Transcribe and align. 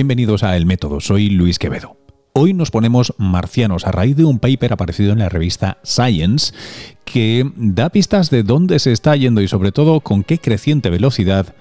bienvenidos 0.00 0.44
a 0.44 0.56
El 0.56 0.64
Método, 0.64 0.98
soy 1.00 1.28
Luis 1.28 1.58
Quevedo. 1.58 1.98
Hoy 2.32 2.54
nos 2.54 2.70
ponemos 2.70 3.12
marcianos 3.18 3.86
a 3.86 3.92
raíz 3.92 4.16
de 4.16 4.24
un 4.24 4.38
paper 4.38 4.72
aparecido 4.72 5.12
en 5.12 5.18
la 5.18 5.28
revista 5.28 5.76
Science 5.84 6.54
que 7.04 7.44
da 7.54 7.90
pistas 7.90 8.30
de 8.30 8.42
dónde 8.42 8.78
se 8.78 8.92
está 8.92 9.14
yendo 9.14 9.42
y 9.42 9.48
sobre 9.48 9.72
todo 9.72 10.00
con 10.00 10.24
qué 10.24 10.38
creciente 10.38 10.88
velocidad 10.88 11.54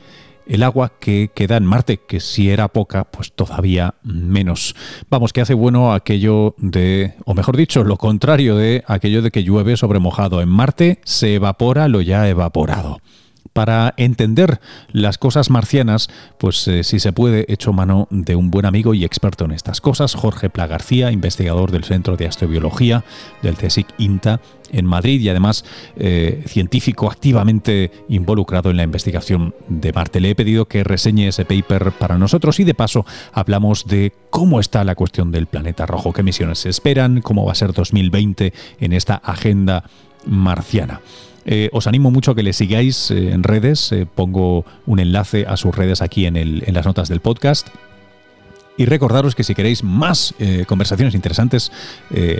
el 0.47 0.63
agua 0.63 0.93
que 1.01 1.31
queda 1.35 1.57
en 1.57 1.65
Marte, 1.65 1.97
que 1.97 2.21
si 2.21 2.49
era 2.49 2.69
poca, 2.69 3.11
pues 3.11 3.33
todavía 3.33 3.95
menos. 4.03 4.73
Vamos, 5.09 5.33
que 5.33 5.41
hace 5.41 5.53
bueno 5.53 5.91
aquello 5.91 6.55
de, 6.59 7.15
o 7.25 7.33
mejor 7.33 7.57
dicho, 7.57 7.83
lo 7.83 7.97
contrario 7.97 8.55
de 8.55 8.85
aquello 8.87 9.21
de 9.21 9.31
que 9.31 9.43
llueve 9.43 9.75
sobre 9.75 9.99
mojado. 9.99 10.41
En 10.41 10.47
Marte 10.47 11.01
se 11.03 11.35
evapora 11.35 11.89
lo 11.89 11.99
ya 11.99 12.29
evaporado 12.29 13.01
para 13.53 13.93
entender 13.97 14.59
las 14.91 15.17
cosas 15.17 15.49
marcianas, 15.49 16.09
pues 16.37 16.67
eh, 16.67 16.83
si 16.83 16.99
se 16.99 17.13
puede, 17.13 17.45
hecho 17.51 17.73
mano 17.73 18.07
de 18.09 18.35
un 18.35 18.51
buen 18.51 18.65
amigo 18.65 18.93
y 18.93 19.03
experto 19.03 19.45
en 19.45 19.51
estas 19.51 19.81
cosas, 19.81 20.15
Jorge 20.15 20.49
Pla 20.49 20.67
García, 20.67 21.11
investigador 21.11 21.71
del 21.71 21.83
Centro 21.83 22.17
de 22.17 22.27
Astrobiología 22.27 23.03
del 23.41 23.55
CSIC 23.55 23.87
INTA 23.97 24.39
en 24.71 24.85
Madrid 24.85 25.19
y 25.21 25.29
además 25.29 25.65
eh, 25.95 26.43
científico 26.47 27.09
activamente 27.09 27.91
involucrado 28.07 28.69
en 28.69 28.77
la 28.77 28.83
investigación 28.83 29.55
de 29.67 29.93
Marte. 29.93 30.19
Le 30.19 30.31
he 30.31 30.35
pedido 30.35 30.65
que 30.65 30.83
reseñe 30.83 31.27
ese 31.27 31.45
paper 31.45 31.91
para 31.93 32.17
nosotros 32.17 32.59
y 32.59 32.63
de 32.63 32.73
paso 32.73 33.05
hablamos 33.33 33.87
de 33.87 34.13
cómo 34.29 34.59
está 34.59 34.83
la 34.83 34.95
cuestión 34.95 35.31
del 35.31 35.47
planeta 35.47 35.85
rojo, 35.85 36.13
qué 36.13 36.23
misiones 36.23 36.59
se 36.59 36.69
esperan, 36.69 37.21
cómo 37.21 37.45
va 37.45 37.53
a 37.53 37.55
ser 37.55 37.73
2020 37.73 38.53
en 38.79 38.93
esta 38.93 39.15
agenda 39.15 39.83
marciana. 40.25 41.01
Eh, 41.51 41.67
os 41.73 41.87
animo 41.87 42.11
mucho 42.11 42.29
a 42.29 42.35
que 42.35 42.43
le 42.43 42.53
sigáis 42.53 43.09
eh, 43.09 43.33
en 43.33 43.41
redes. 43.41 43.91
Eh, 43.91 44.05
pongo 44.05 44.65
un 44.85 44.99
enlace 44.99 45.47
a 45.47 45.57
sus 45.57 45.75
redes 45.75 46.03
aquí 46.03 46.27
en, 46.27 46.37
en 46.37 46.73
las 46.75 46.85
notas 46.85 47.09
del 47.09 47.21
podcast. 47.21 47.69
Y 48.79 48.85
recordaros 48.85 49.35
que 49.35 49.43
si 49.43 49.55
queréis 49.55 49.83
más 49.83 50.33
conversaciones 50.65 51.13
interesantes 51.13 51.69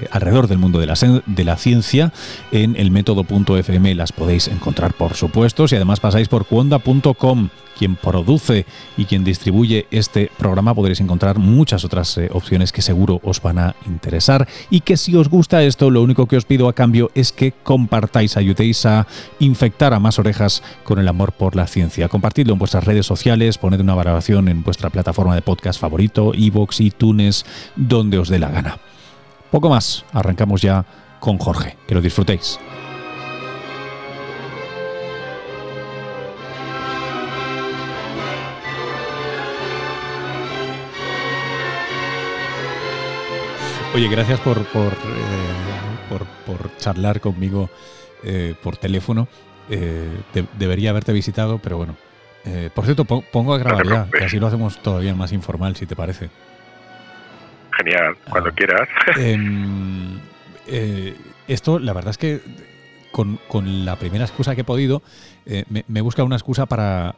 alrededor 0.10 0.48
del 0.48 0.58
mundo 0.58 0.80
de 0.80 0.88
la, 0.88 0.96
de 1.26 1.44
la 1.44 1.58
ciencia, 1.58 2.14
en 2.54 2.78
el 2.78 2.92
método.fm 2.92 3.94
las 3.94 4.14
podéis 4.14 4.48
encontrar, 4.48 4.94
por 4.94 5.16
supuesto. 5.16 5.68
Si 5.68 5.76
además 5.76 6.00
pasáis 6.00 6.30
por 6.30 6.46
cuonda.com, 6.46 7.50
quien 7.80 7.96
produce 7.96 8.66
y 8.98 9.06
quien 9.06 9.24
distribuye 9.24 9.88
este 9.90 10.30
programa, 10.38 10.76
podréis 10.76 11.00
encontrar 11.00 11.40
muchas 11.40 11.86
otras 11.86 12.18
eh, 12.18 12.30
opciones 12.34 12.74
que 12.74 12.82
seguro 12.82 13.22
os 13.24 13.42
van 13.42 13.58
a 13.58 13.76
interesar 13.88 14.50
y 14.70 14.82
que 14.82 14.98
si 14.98 15.16
os 15.16 15.30
gusta 15.30 15.64
esto, 15.64 15.90
lo 15.90 16.04
único 16.04 16.26
que 16.26 16.36
os 16.36 16.44
pido 16.44 16.68
a 16.68 16.74
cambio 16.74 17.10
es 17.16 17.32
que 17.32 17.54
compartáis, 17.64 18.36
ayudéis 18.36 18.86
a 18.86 19.08
infectar 19.40 19.94
a 19.94 20.00
más 20.00 20.20
orejas 20.20 20.62
con 20.84 21.00
el 21.00 21.08
amor 21.08 21.32
por 21.32 21.56
la 21.56 21.68
ciencia. 21.68 22.10
Compartidlo 22.10 22.52
en 22.52 22.60
vuestras 22.60 22.84
redes 22.84 23.06
sociales, 23.06 23.58
poned 23.58 23.80
una 23.80 23.96
valoración 23.96 24.50
en 24.50 24.62
vuestra 24.62 24.90
plataforma 24.90 25.36
de 25.36 25.42
podcast 25.42 25.80
favorito, 25.80 26.29
iVoox, 26.34 26.82
iTunes, 26.82 27.46
donde 27.76 28.18
os 28.18 28.30
dé 28.30 28.40
la 28.40 28.50
gana. 28.50 28.80
Poco 29.52 29.70
más, 29.70 30.06
arrancamos 30.14 30.62
ya 30.62 30.86
con 31.20 31.38
Jorge. 31.38 31.78
Que 31.88 31.96
lo 31.96 32.02
disfrutéis. 32.02 32.60
Oye, 43.96 44.08
gracias 44.08 44.40
por, 44.42 44.64
por, 44.68 44.94
eh, 44.94 46.26
por, 46.46 46.78
charlar 46.78 47.20
conmigo 47.20 47.70
eh, 48.24 48.54
por 48.62 48.78
teléfono. 48.78 49.28
Eh, 49.70 50.08
debería 50.58 50.92
haberte 50.92 51.12
visitado, 51.12 51.58
pero 51.58 51.78
bueno. 51.78 51.96
Por 52.74 52.86
cierto, 52.86 53.06
pongo 53.06 53.54
a 53.54 53.58
grabar 53.58 53.86
ya, 53.88 54.08
que 54.12 54.26
así 54.26 54.40
lo 54.40 54.48
hacemos 54.48 54.82
todavía 54.82 55.14
más 55.14 55.32
informal, 55.32 55.76
si 55.76 55.86
te 55.86 55.96
parece. 55.96 56.30
Genial, 57.78 58.16
cuando 58.30 58.50
ah. 58.50 58.54
quieras. 58.56 58.90
Em, 59.18 60.20
esto, 61.48 61.80
la 61.80 61.94
verdad 61.94 62.12
es 62.12 62.18
que 62.18 62.42
con, 63.12 63.86
la 63.86 63.96
primera 63.96 64.26
excusa 64.26 64.56
que 64.56 64.62
he 64.62 64.66
podido, 64.66 65.02
eh, 65.46 65.66
me, 65.70 65.84
me, 65.88 66.02
busca 66.02 66.24
una 66.24 66.36
excusa 66.36 66.66
para, 66.66 67.16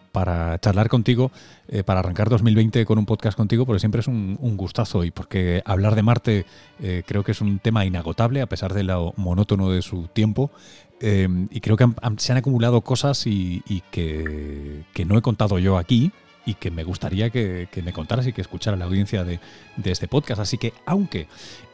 charlar 0.60 0.90
contigo, 0.90 1.32
eh, 1.68 1.84
para 1.84 2.00
arrancar 2.00 2.30
2020 2.30 2.86
con 2.86 2.98
un 2.98 3.06
podcast 3.06 3.38
contigo, 3.38 3.66
porque 3.66 3.80
siempre 3.80 4.02
es 4.02 4.08
un, 4.08 4.38
gustazo 4.58 5.04
y 5.04 5.12
porque 5.12 5.62
hablar 5.66 5.96
de 5.96 6.04
Marte 6.04 6.46
eh, 6.82 7.04
creo 7.06 7.24
que 7.24 7.32
es 7.32 7.42
un 7.42 7.60
tema 7.60 7.86
inagotable 7.86 8.42
a 8.42 8.48
pesar 8.48 8.74
de 8.74 8.84
lo 8.84 9.14
monótono 9.18 9.70
de 9.72 9.82
su 9.82 10.08
tiempo. 10.08 10.52
Y 11.02 11.60
creo 11.62 11.78
que 11.78 11.88
se 12.18 12.32
han 12.32 12.38
acumulado 12.38 12.82
cosas 12.82 13.26
y, 13.26 13.84
que, 13.92 14.84
no 15.06 15.18
he 15.18 15.22
contado 15.22 15.60
yo 15.60 15.78
aquí, 15.78 16.12
y 16.46 16.56
que 16.56 16.72
me 16.72 16.84
gustaría 16.84 17.30
que, 17.30 17.68
me 17.84 17.94
contaras 17.94 18.28
y 18.28 18.34
que 18.34 18.42
escuchara 18.42 18.78
la 18.78 18.86
audiencia 18.86 19.24
de, 19.24 19.40
este 19.84 20.08
podcast. 20.08 20.42
Así 20.42 20.58
que, 20.58 20.74
aunque 20.86 21.28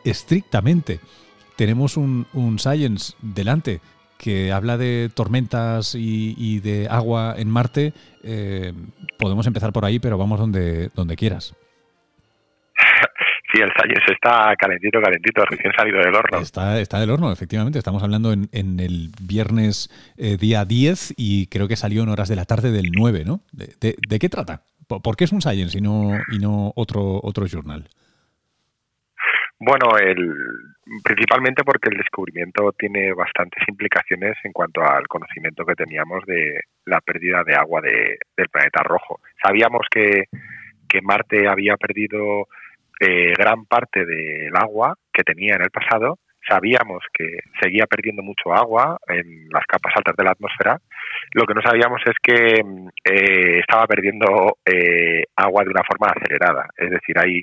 estrictamente 0.03 0.99
tenemos 1.55 1.97
un, 1.97 2.27
un 2.33 2.59
Science 2.59 3.13
delante 3.21 3.81
que 4.17 4.51
habla 4.51 4.77
de 4.77 5.11
tormentas 5.13 5.95
y, 5.95 6.59
de 6.59 6.87
agua 6.89 7.35
en 7.37 7.49
Marte, 7.49 7.93
eh, 8.23 8.73
podemos 9.17 9.47
empezar 9.47 9.71
por 9.71 9.85
ahí, 9.85 9.99
pero 9.99 10.17
vamos 10.17 10.39
donde, 10.39 10.89
donde 10.95 11.15
quieras. 11.15 11.53
Sí, 13.57 13.63
el 13.63 13.71
Science 13.71 14.13
está 14.13 14.55
calentito, 14.55 15.01
calentito, 15.01 15.43
recién 15.45 15.73
salido 15.73 15.97
del 15.99 16.13
horno. 16.13 16.37
Está, 16.37 16.79
está 16.79 16.99
del 16.99 17.09
horno, 17.09 17.31
efectivamente. 17.31 17.79
Estamos 17.79 18.03
hablando 18.03 18.31
en, 18.31 18.49
en 18.51 18.79
el 18.79 19.09
viernes 19.19 19.89
eh, 20.15 20.37
día 20.37 20.63
10 20.63 21.15
y 21.17 21.47
creo 21.47 21.67
que 21.67 21.75
salió 21.75 22.03
en 22.03 22.09
horas 22.09 22.29
de 22.29 22.35
la 22.35 22.45
tarde 22.45 22.71
del 22.71 22.91
9, 22.91 23.23
¿no? 23.25 23.41
¿De, 23.51 23.95
de, 24.07 24.19
qué 24.19 24.29
trata? 24.29 24.61
¿Por, 24.87 25.15
qué 25.17 25.23
es 25.23 25.31
un 25.31 25.41
Science 25.41 25.75
y 25.75 25.81
no, 25.81 26.11
y 26.31 26.37
no 26.37 26.71
otro, 26.75 27.19
otro 27.23 27.47
journal? 27.47 27.89
Bueno, 29.57 29.97
el, 29.97 30.35
principalmente 31.03 31.63
porque 31.63 31.89
el 31.89 31.97
descubrimiento 31.97 32.71
tiene 32.77 33.11
bastantes 33.13 33.67
implicaciones 33.67 34.37
en 34.43 34.53
cuanto 34.53 34.83
al 34.83 35.07
conocimiento 35.07 35.65
que 35.65 35.73
teníamos 35.73 36.23
de 36.27 36.59
la 36.85 37.01
pérdida 37.01 37.43
de 37.43 37.55
agua 37.55 37.81
de, 37.81 38.19
del 38.37 38.49
planeta 38.49 38.83
rojo. 38.83 39.19
Sabíamos 39.41 39.87
que, 39.89 40.25
que 40.87 41.01
Marte 41.01 41.47
había 41.47 41.75
perdido 41.75 42.47
eh, 42.99 43.33
gran 43.37 43.65
parte 43.65 44.05
del 44.05 44.55
agua 44.55 44.95
que 45.13 45.23
tenía 45.23 45.55
en 45.55 45.63
el 45.63 45.69
pasado, 45.69 46.19
sabíamos 46.47 47.03
que 47.13 47.39
seguía 47.61 47.85
perdiendo 47.85 48.23
mucho 48.23 48.53
agua 48.53 48.97
en 49.07 49.49
las 49.49 49.65
capas 49.65 49.93
altas 49.95 50.15
de 50.15 50.23
la 50.23 50.31
atmósfera. 50.31 50.79
Lo 51.33 51.45
que 51.45 51.53
no 51.53 51.61
sabíamos 51.61 52.01
es 52.05 52.15
que 52.21 52.61
eh, 53.03 53.59
estaba 53.59 53.85
perdiendo 53.85 54.57
eh, 54.65 55.23
agua 55.35 55.63
de 55.63 55.71
una 55.71 55.83
forma 55.83 56.13
acelerada. 56.15 56.67
Es 56.77 56.89
decir, 56.89 57.17
hay 57.19 57.41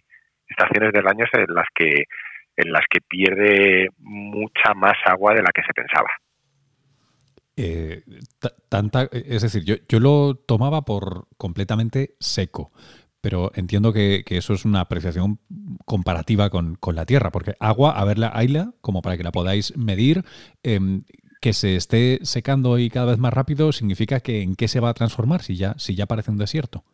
estaciones 0.48 0.92
del 0.92 1.06
año 1.06 1.24
en 1.32 1.54
las 1.54 1.66
que 1.74 2.04
en 2.56 2.70
las 2.70 2.84
que 2.88 3.00
pierde 3.00 3.88
mucha 3.98 4.74
más 4.74 4.94
agua 5.06 5.34
de 5.34 5.42
la 5.42 5.50
que 5.52 5.62
se 5.62 5.74
pensaba. 5.74 6.08
Eh, 7.56 8.02
tanta, 8.68 9.08
es 9.12 9.42
decir, 9.42 9.64
yo, 9.64 9.74
yo, 9.88 10.00
lo 10.00 10.34
tomaba 10.34 10.82
por 10.82 11.26
completamente 11.36 12.14
seco, 12.18 12.72
pero 13.24 13.50
entiendo 13.54 13.94
que, 13.94 14.22
eso 14.28 14.52
es 14.52 14.66
una 14.66 14.80
apreciación 14.80 15.38
comparativa 15.86 16.50
con, 16.50 16.76
la 16.92 17.06
Tierra, 17.06 17.30
porque 17.30 17.54
agua, 17.58 17.98
a 17.98 18.04
verla, 18.04 18.30
hayla, 18.34 18.72
como 18.82 19.00
para 19.00 19.16
que 19.16 19.22
la 19.22 19.32
podáis 19.32 19.74
medir, 19.78 20.24
em, 20.62 21.04
que 21.40 21.54
se 21.54 21.74
esté 21.74 22.18
secando 22.20 22.78
y 22.78 22.90
cada 22.90 23.06
vez 23.06 23.18
más 23.18 23.32
rápido, 23.32 23.72
significa 23.72 24.20
que 24.20 24.42
en 24.42 24.56
qué 24.56 24.68
se 24.68 24.78
va 24.78 24.90
a 24.90 24.94
transformar 24.94 25.40
si 25.40 25.56
ya, 25.56 25.72
si 25.78 25.94
ya 25.94 26.04
parece 26.04 26.32
un 26.32 26.36
desierto. 26.36 26.84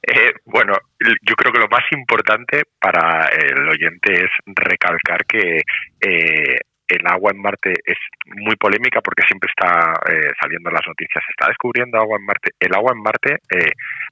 Eh, 0.00 0.32
bueno, 0.46 0.72
yo 0.98 1.34
creo 1.34 1.52
que 1.52 1.60
lo 1.60 1.68
más 1.68 1.84
importante 1.92 2.62
para 2.80 3.28
el 3.28 3.68
oyente 3.68 4.14
es 4.14 4.30
recalcar 4.46 5.26
que 5.26 5.60
eh, 6.00 6.56
el 6.90 7.06
agua 7.06 7.32
en 7.32 7.40
Marte 7.40 7.72
es 7.84 7.98
muy 8.24 8.56
polémica 8.56 9.00
porque 9.00 9.22
siempre 9.26 9.50
está 9.50 9.94
eh, 10.10 10.32
saliendo 10.40 10.70
en 10.70 10.74
las 10.74 10.86
noticias. 10.86 11.24
Se 11.24 11.32
está 11.32 11.48
descubriendo 11.48 11.98
agua 11.98 12.18
en 12.18 12.26
Marte. 12.26 12.50
El 12.58 12.74
agua 12.74 12.92
en 12.94 13.02
Marte 13.02 13.38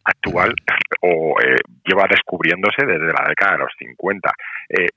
actual 0.05 0.55
o 1.03 1.37
lleva 1.85 2.07
descubriéndose 2.09 2.87
desde 2.87 3.13
la 3.13 3.25
década 3.29 3.53
de 3.53 3.59
los 3.59 3.73
50. 3.79 4.33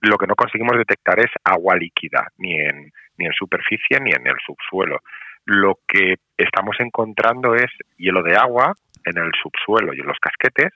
lo 0.01 0.17
que 0.17 0.27
no 0.27 0.35
conseguimos 0.35 0.77
detectar 0.77 1.19
es 1.19 1.31
agua 1.43 1.75
líquida, 1.75 2.27
ni 2.37 2.59
en, 2.59 2.91
ni 3.17 3.25
en 3.25 3.33
superficie 3.33 3.99
ni 4.01 4.11
en 4.11 4.27
el 4.27 4.37
subsuelo. 4.45 4.99
Lo 5.45 5.79
que 5.87 6.15
estamos 6.37 6.75
encontrando 6.79 7.55
es 7.55 7.71
hielo 7.97 8.21
de 8.23 8.35
agua 8.35 8.73
en 9.05 9.17
el 9.17 9.31
subsuelo 9.41 9.93
y 9.93 9.99
en 9.99 10.07
los 10.07 10.19
casquetes 10.19 10.71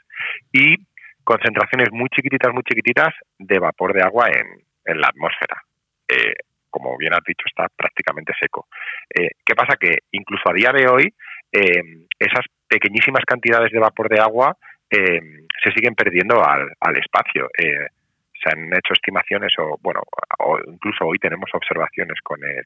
y 0.51 0.75
concentraciones 1.23 1.91
muy 1.91 2.09
chiquititas, 2.09 2.53
muy 2.53 2.63
chiquititas 2.63 3.13
de 3.37 3.59
vapor 3.59 3.93
de 3.93 4.01
agua 4.01 4.27
en, 4.27 4.47
en 4.85 5.01
la 5.01 5.07
atmósfera. 5.07 5.61
Eh, 6.07 6.33
como 6.75 6.97
bien 6.97 7.13
has 7.13 7.23
dicho, 7.25 7.45
está 7.47 7.67
prácticamente 7.73 8.33
seco. 8.37 8.67
Eh, 9.09 9.29
¿Qué 9.45 9.55
pasa? 9.55 9.77
Que 9.79 9.99
incluso 10.11 10.43
a 10.49 10.53
día 10.53 10.73
de 10.73 10.87
hoy, 10.89 11.13
eh, 11.49 12.03
esas 12.19 12.43
pequeñísimas 12.67 13.23
cantidades 13.25 13.71
de 13.71 13.79
vapor 13.79 14.09
de 14.09 14.19
agua 14.19 14.57
se 14.89 15.71
siguen 15.71 15.95
perdiendo 15.95 16.41
al, 16.43 16.71
al 16.79 16.97
espacio. 16.97 17.49
se 17.57 18.49
han 18.49 18.67
hecho 18.67 18.93
estimaciones, 18.93 19.51
o 19.57 19.77
bueno, 19.81 20.01
o 20.39 20.59
incluso 20.67 21.05
hoy 21.05 21.17
tenemos 21.17 21.49
observaciones 21.53 22.19
con 22.23 22.39
el 22.43 22.63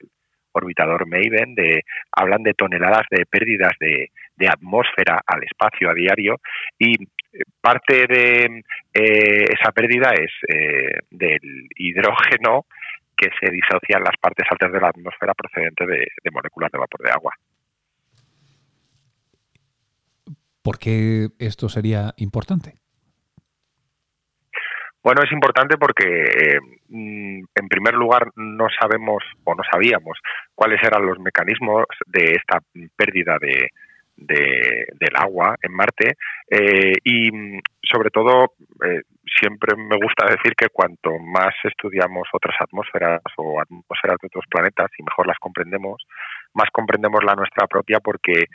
orbitador 0.51 1.07
Maven, 1.07 1.55
de, 1.55 1.83
hablan 2.11 2.43
de 2.43 2.53
toneladas 2.53 3.05
de 3.09 3.25
pérdidas 3.25 3.73
de, 3.79 4.11
de 4.35 4.47
atmósfera 4.47 5.21
al 5.25 5.43
espacio 5.43 5.89
a 5.89 5.93
diario 5.93 6.39
y 6.77 6.97
parte 7.61 8.05
de 8.05 8.63
esa 8.93 9.71
pérdida 9.71 10.13
es 10.13 10.31
del 11.09 11.67
hidrógeno 11.77 12.65
que 13.19 13.29
se 13.39 13.51
disocia 13.51 13.97
en 13.97 14.03
las 14.03 14.15
partes 14.19 14.47
altas 14.49 14.71
de 14.71 14.79
la 14.79 14.89
atmósfera 14.89 15.33
procedente 15.33 15.85
de, 15.85 16.31
moléculas 16.31 16.71
de 16.71 16.77
vapor 16.77 17.01
de 17.03 17.11
agua. 17.11 17.33
¿Por 20.61 20.79
qué 20.79 21.27
esto 21.39 21.67
sería 21.67 22.13
importante? 22.17 22.75
Bueno, 25.01 25.21
es 25.23 25.31
importante 25.31 25.77
porque, 25.77 26.05
eh, 26.05 26.59
mm, 26.89 27.43
en 27.55 27.67
primer 27.69 27.93
lugar, 27.93 28.27
no 28.35 28.67
sabemos 28.79 29.23
o 29.43 29.55
no 29.55 29.63
sabíamos 29.69 30.19
cuáles 30.53 30.81
eran 30.83 31.05
los 31.05 31.19
mecanismos 31.19 31.85
de 32.05 32.33
esta 32.33 32.59
pérdida 32.95 33.37
de, 33.39 33.69
del 34.19 35.15
agua 35.15 35.55
en 35.61 35.73
Marte 35.73 36.17
eh, 36.49 36.93
y, 37.03 37.29
sobre 37.83 38.09
todo, 38.09 38.53
eh, 38.85 39.01
siempre 39.39 39.75
me 39.75 39.97
gusta 39.97 40.25
decir 40.25 40.53
que 40.55 40.69
cuanto 40.69 41.17
más 41.19 41.53
estudiamos 41.63 42.27
otras 42.33 42.55
atmósferas 42.59 43.21
o 43.37 43.61
atmósferas 43.61 44.17
de 44.21 44.27
otros 44.27 44.45
planetas 44.49 44.89
y 44.97 45.03
mejor 45.03 45.27
las 45.27 45.37
comprendemos, 45.39 46.05
más 46.53 46.69
comprendemos 46.71 47.23
la 47.23 47.35
nuestra 47.35 47.67
propia 47.67 47.99
porque 47.99 48.45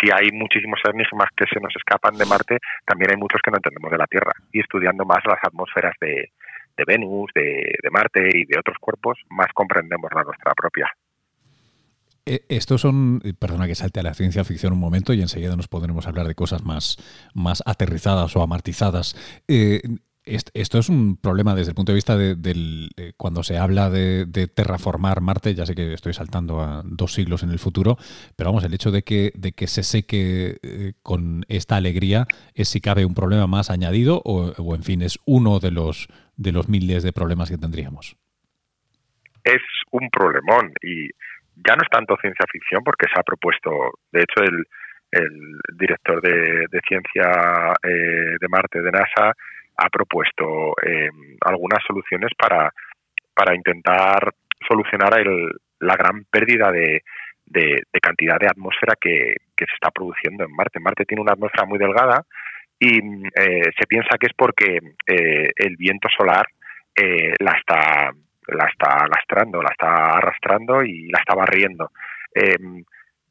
si 0.00 0.10
hay 0.12 0.30
muchísimos 0.32 0.80
enigmas 0.84 1.30
que 1.36 1.46
se 1.52 1.60
nos 1.60 1.74
escapan 1.74 2.14
de 2.14 2.26
Marte, 2.26 2.58
también 2.84 3.12
hay 3.12 3.16
muchos 3.16 3.40
que 3.42 3.50
no 3.50 3.56
entendemos 3.56 3.90
de 3.90 3.98
la 3.98 4.06
Tierra. 4.06 4.32
Y 4.52 4.60
estudiando 4.60 5.04
más 5.04 5.24
las 5.24 5.38
atmósferas 5.42 5.94
de, 6.00 6.30
Venus, 6.86 7.30
de, 7.34 7.74
de 7.82 7.90
Marte 7.90 8.28
y 8.34 8.44
de 8.44 8.58
otros 8.58 8.76
cuerpos, 8.78 9.18
más 9.30 9.48
comprendemos 9.54 10.10
la 10.14 10.22
nuestra 10.22 10.52
propia. 10.54 10.92
Eh, 12.28 12.44
estos 12.50 12.82
son, 12.82 13.22
eh, 13.24 13.32
perdona 13.32 13.66
que 13.66 13.74
salte 13.74 14.00
a 14.00 14.02
la 14.02 14.12
ciencia 14.12 14.44
ficción 14.44 14.74
un 14.74 14.78
momento 14.78 15.14
y 15.14 15.22
enseguida 15.22 15.56
nos 15.56 15.66
podremos 15.66 16.06
hablar 16.06 16.28
de 16.28 16.34
cosas 16.34 16.62
más, 16.62 16.98
más 17.32 17.62
aterrizadas 17.64 18.36
o 18.36 18.42
amartizadas. 18.42 19.16
Eh, 19.48 19.80
esto 20.24 20.78
es 20.78 20.90
un 20.90 21.16
problema 21.16 21.54
desde 21.54 21.70
el 21.70 21.74
punto 21.74 21.92
de 21.92 21.96
vista 21.96 22.18
de, 22.18 22.90
cuando 23.16 23.42
se 23.42 23.56
habla 23.56 23.88
de, 23.88 24.26
terraformar 24.54 25.22
Marte, 25.22 25.54
ya 25.54 25.64
sé 25.64 25.74
que 25.74 25.94
estoy 25.94 26.12
saltando 26.12 26.60
a 26.60 26.82
dos 26.84 27.14
siglos 27.14 27.42
en 27.42 27.48
el 27.48 27.58
futuro, 27.58 27.96
pero 28.36 28.50
vamos, 28.50 28.62
el 28.64 28.74
hecho 28.74 28.90
de 28.90 29.04
que, 29.04 29.32
de 29.34 29.52
que 29.52 29.66
se 29.66 29.82
seque 29.82 30.92
con 31.02 31.46
esta 31.48 31.76
alegría 31.76 32.26
es 32.52 32.68
si 32.68 32.82
cabe 32.82 33.06
un 33.06 33.14
problema 33.14 33.46
más 33.46 33.70
añadido 33.70 34.20
o, 34.22 34.74
en 34.74 34.82
fin, 34.82 35.00
es 35.00 35.18
uno 35.24 35.60
de 35.60 35.70
los, 35.70 36.08
de 36.36 36.52
los 36.52 36.68
miles 36.68 37.02
de 37.02 37.14
problemas 37.14 37.48
que 37.48 37.56
tendríamos. 37.56 38.18
Es 39.44 39.62
un 39.92 40.10
problemón 40.10 40.74
y 40.82 41.08
ya 41.66 41.74
no 41.76 41.82
es 41.82 41.90
tanto 41.90 42.16
ciencia 42.20 42.44
ficción 42.50 42.82
porque 42.84 43.06
se 43.12 43.18
ha 43.18 43.22
propuesto, 43.22 43.70
de 44.12 44.20
hecho 44.20 44.42
el, 44.42 44.64
director 45.74 46.20
de, 46.20 46.80
ciencia 46.86 47.72
eh, 47.82 48.36
de 48.38 48.48
Marte 48.48 48.82
de 48.82 48.90
NASA, 48.90 49.32
ha 49.78 49.88
propuesto 49.88 50.74
eh, 50.84 51.08
algunas 51.46 51.82
soluciones 51.86 52.30
para, 52.36 52.70
para 53.34 53.54
intentar 53.54 54.34
solucionar 54.66 55.14
la 55.80 55.96
gran 55.96 56.24
pérdida 56.30 56.70
de, 56.70 57.02
de, 57.46 58.00
cantidad 58.02 58.38
de 58.38 58.48
atmósfera 58.48 58.94
que, 59.00 59.36
que, 59.56 59.64
se 59.64 59.74
está 59.74 59.90
produciendo 59.90 60.44
en 60.44 60.52
Marte. 60.54 60.80
Marte 60.80 61.04
tiene 61.04 61.22
una 61.22 61.32
atmósfera 61.32 61.64
muy 61.64 61.78
delgada 61.78 62.24
y 62.78 62.98
eh, 62.98 63.70
se 63.78 63.86
piensa 63.88 64.18
que 64.18 64.26
es 64.26 64.34
porque 64.36 64.78
eh, 65.06 65.50
el 65.56 65.76
viento 65.76 66.08
solar 66.16 66.46
la 67.38 67.52
está 67.52 68.10
la 68.48 68.66
está 68.66 69.06
lastrando, 69.06 69.62
la 69.62 69.70
está 69.70 70.16
arrastrando 70.18 70.82
y 70.82 71.08
la 71.08 71.18
está 71.18 71.34
barriendo. 71.34 71.90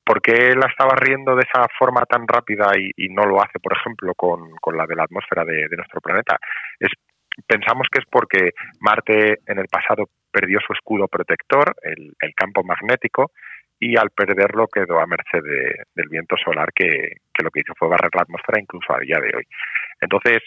¿Por 0.07 0.21
qué 0.21 0.55
la 0.55 0.67
está 0.67 0.85
barriendo 0.85 1.35
de 1.35 1.43
esa 1.43 1.67
forma 1.77 2.01
tan 2.05 2.25
rápida 2.25 2.71
y, 2.77 3.09
no 3.09 3.23
lo 3.23 3.41
hace, 3.43 3.59
por 3.59 3.73
ejemplo, 3.73 4.13
con, 4.15 4.39
la 4.73 4.85
de 4.85 4.95
la 4.95 5.03
atmósfera 5.03 5.43
de, 5.43 5.67
nuestro 5.75 5.99
planeta? 5.99 6.37
Pensamos 7.45 7.87
que 7.91 7.99
es 7.99 8.05
porque 8.09 8.51
Marte 8.79 9.39
en 9.45 9.59
el 9.59 9.67
pasado 9.67 10.05
perdió 10.31 10.59
su 10.65 10.71
escudo 10.71 11.09
protector, 11.09 11.75
el, 11.81 12.33
campo 12.35 12.63
magnético, 12.63 13.31
y 13.79 13.97
al 13.97 14.09
perderlo 14.11 14.67
quedó 14.67 14.99
a 14.99 15.05
merced 15.05 15.43
del 15.93 16.07
viento 16.07 16.37
solar 16.37 16.69
que, 16.73 17.17
lo 17.43 17.51
que 17.51 17.59
hizo 17.59 17.73
fue 17.77 17.89
barrer 17.89 18.11
la 18.15 18.21
atmósfera 18.21 18.61
incluso 18.61 18.95
a 18.95 18.99
día 18.99 19.19
de 19.19 19.35
hoy. 19.35 19.43
Entonces, 19.99 20.39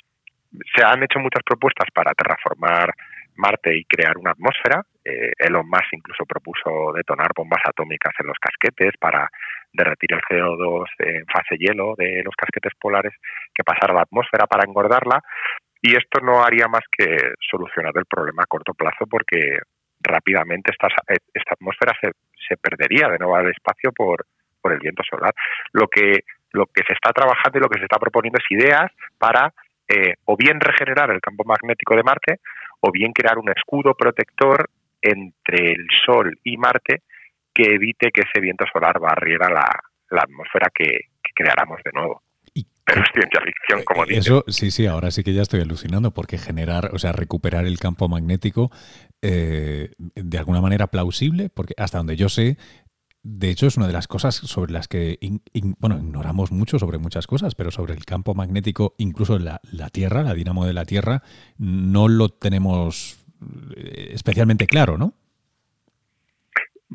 se 0.75 0.85
han 0.85 1.03
hecho 1.03 1.19
muchas 1.19 1.43
propuestas 1.45 1.91
para 1.93 2.15
terraformar 2.15 2.95
Marte 3.41 3.77
y 3.77 3.85
crear 3.85 4.17
una 4.19 4.33
atmósfera. 4.33 4.85
Eh, 5.05 5.33
Elon 5.39 5.67
Musk 5.67 5.93
incluso 5.93 6.25
propuso 6.27 6.93
detonar 6.95 7.33
bombas 7.35 7.63
atómicas 7.65 8.13
en 8.21 8.27
los 8.27 8.39
casquetes 8.39 8.93
para 9.01 9.29
derretir 9.73 10.13
el 10.13 10.21
CO2 10.21 10.87
en 10.99 11.27
fase 11.27 11.57
hielo 11.57 11.95
de 11.97 12.23
los 12.25 12.35
casquetes 12.37 12.73
polares 12.79 13.15
que 13.55 13.65
pasara 13.65 13.93
a 13.93 13.97
la 13.97 14.03
atmósfera 14.03 14.47
para 14.47 14.65
engordarla. 14.67 15.23
Y 15.83 15.97
esto 15.97 16.21
no 16.21 16.45
haría 16.45 16.69
más 16.69 16.85
que 16.93 17.17
solucionar 17.51 17.93
el 17.97 18.05
problema 18.05 18.43
a 18.43 18.47
corto 18.47 18.75
plazo 18.75 19.07
porque 19.09 19.59
rápidamente 20.03 20.73
esta, 20.73 20.89
esta 21.09 21.55
atmósfera 21.55 21.93
se, 22.01 22.57
perdería 22.57 23.09
de 23.09 23.19
nuevo 23.19 23.37
al 23.37 23.49
espacio 23.49 23.93
por, 23.93 24.27
por 24.61 24.73
el 24.73 24.79
viento 24.81 25.03
solar. 25.09 25.33
Lo 25.73 25.87
que, 25.87 26.25
lo 26.53 26.67
que 26.67 26.83
se 26.87 26.95
está 26.95 27.13
trabajando 27.13 27.59
y 27.59 27.63
lo 27.63 27.69
que 27.69 27.79
se 27.79 27.85
está 27.85 27.99
proponiendo 27.99 28.39
es 28.39 28.51
ideas 28.51 28.91
para 29.19 29.53
eh, 29.89 30.15
o 30.25 30.37
bien 30.37 30.61
regenerar 30.61 31.11
el 31.11 31.21
campo 31.21 31.45
magnético 31.45 31.97
de 31.97 32.03
Marte 32.03 32.41
o 32.81 32.91
bien 32.91 33.13
crear 33.13 33.39
un 33.39 33.51
escudo 33.51 33.95
protector 33.95 34.69
entre 35.03 35.73
el 35.73 35.87
Sol 36.05 36.39
y 36.45 36.57
Marte 36.57 37.03
que 37.53 37.75
evite 37.75 38.11
que 38.11 38.23
ese 38.23 38.41
viento 38.41 38.65
solar 38.73 38.99
barriera 39.01 39.49
la, 39.49 40.23
atmósfera 40.23 40.71
que, 40.75 41.09
creáramos 41.35 41.81
de 41.85 41.93
nuevo. 41.93 42.23
Pero 42.85 43.03
es 43.03 43.09
ciencia 43.13 43.41
ficción, 43.41 43.85
como 43.85 44.05
dices. 44.05 44.27
Eso, 44.27 44.45
sí, 44.49 44.71
sí, 44.71 44.87
ahora 44.87 45.11
sí 45.11 45.23
que 45.23 45.33
ya 45.33 45.43
estoy 45.43 45.61
alucinando, 45.61 46.11
porque 46.11 46.39
generar, 46.39 46.91
o 46.93 46.99
sea, 46.99 47.13
recuperar 47.13 47.65
el 47.65 47.79
campo 47.79 48.09
magnético 48.09 48.71
eh, 49.23 49.93
de 49.99 50.39
alguna 50.39 50.61
manera 50.61 50.89
plausible, 50.89 51.51
porque 51.51 51.75
hasta 51.79 51.99
donde 51.99 52.17
yo 52.17 52.29
sé, 52.29 52.57
de 53.23 53.51
hecho, 53.51 53.67
es 53.67 53.77
una 53.77 53.87
de 53.87 53.93
las 53.93 54.09
cosas 54.09 54.35
sobre 54.35 54.73
las 54.73 54.89
que, 54.89 55.19
bueno, 55.79 55.99
ignoramos 55.99 56.53
mucho 56.53 56.79
sobre 56.79 56.99
muchas 56.99 57.27
cosas, 57.27 57.55
pero 57.55 57.71
sobre 57.71 57.93
el 57.93 58.05
campo 58.05 58.35
magnético, 58.35 58.95
incluso 58.99 59.39
la, 59.39 59.61
la 59.73 59.91
Tierra, 59.91 60.23
la 60.23 60.35
dinamo 60.35 60.67
de 60.67 60.73
la 60.73 60.87
Tierra, 60.87 61.23
no 61.59 62.09
lo 62.09 62.31
tenemos 62.31 63.21
eh, 63.77 64.11
especialmente 64.13 64.67
claro, 64.67 64.97
¿no? 64.97 65.13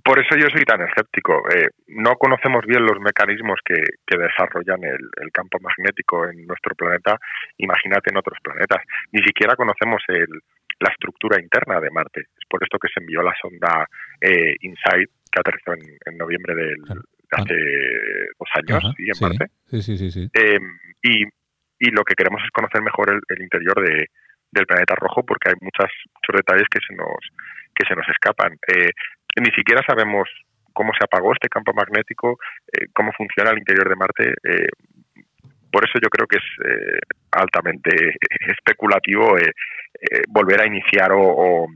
Por 0.04 0.20
eso 0.20 0.36
yo 0.36 0.48
soy 0.52 0.64
tan 0.66 0.82
escéptico. 0.82 1.44
Eh, 1.50 1.70
no 1.88 2.16
conocemos 2.16 2.66
bien 2.66 2.84
los 2.86 3.00
mecanismos 3.00 3.60
que, 3.64 3.76
desarrollan 4.18 4.84
el, 4.84 5.32
campo 5.32 5.58
magnético 5.62 6.28
en 6.28 6.46
nuestro 6.46 6.76
planeta, 6.76 7.18
imagínate 7.58 8.12
en 8.12 8.18
otros 8.18 8.38
planetas. 8.44 8.84
Ni 9.12 9.22
siquiera 9.24 9.56
conocemos 9.56 10.02
la 10.08 10.92
estructura 10.92 11.42
interna 11.42 11.80
de 11.80 11.92
Marte. 11.92 12.22
Es 12.22 12.46
por 12.50 12.64
esto 12.64 12.78
que 12.78 12.90
se 12.94 13.00
envió 13.00 13.22
la 13.22 13.34
sonda 13.42 13.88
eh, 14.20 14.56
InSight 14.62 15.10
que 15.36 15.42
aterrizó 15.42 15.74
en, 15.74 16.18
noviembre 16.18 16.56
del, 16.56 16.76
de 16.82 16.96
hace 17.32 17.56
dos 18.40 18.50
años 18.56 18.96
en 18.98 19.20
Marte. 19.22 19.46
Sí, 19.68 19.82
sí, 19.82 20.12
sí. 20.12 20.30
Eh, 20.34 20.60
y, 21.04 21.26
lo 21.92 22.04
que 22.04 22.16
queremos 22.16 22.42
es 22.44 22.50
conocer 22.52 22.82
mejor 22.82 23.12
el, 23.12 23.42
interior 23.42 23.76
de, 23.86 24.08
del 24.52 24.66
planeta 24.66 24.96
rojo 24.96 25.24
porque 25.24 25.50
hay 25.50 25.56
muchas, 25.62 25.92
muchos 26.16 26.36
detalles 26.36 26.68
que 26.72 26.80
se 26.88 26.96
nos 26.96 27.20
que 27.76 27.86
se 27.88 27.96
nos 27.96 28.08
escapan. 28.10 28.54
Eh, 28.68 28.90
ni 29.40 29.52
siquiera 29.52 29.84
sabemos 29.86 30.28
cómo 30.74 30.92
se 30.98 31.04
apagó 31.04 31.34
este 31.34 31.50
campo 31.50 31.74
magnético, 31.74 32.40
eh, 32.72 32.88
cómo 32.94 33.12
funciona 33.12 33.52
el 33.52 33.60
interior 33.60 33.88
de 33.90 33.96
Marte. 33.96 34.34
por 35.72 35.84
eso 35.84 36.00
yo 36.02 36.10
creo 36.10 36.26
que 36.26 36.38
es 36.38 36.48
altamente 37.32 37.92
especulativo 38.58 39.38
volver 40.30 40.62
a 40.62 40.68
iniciar 40.68 41.12
o, 41.14 41.68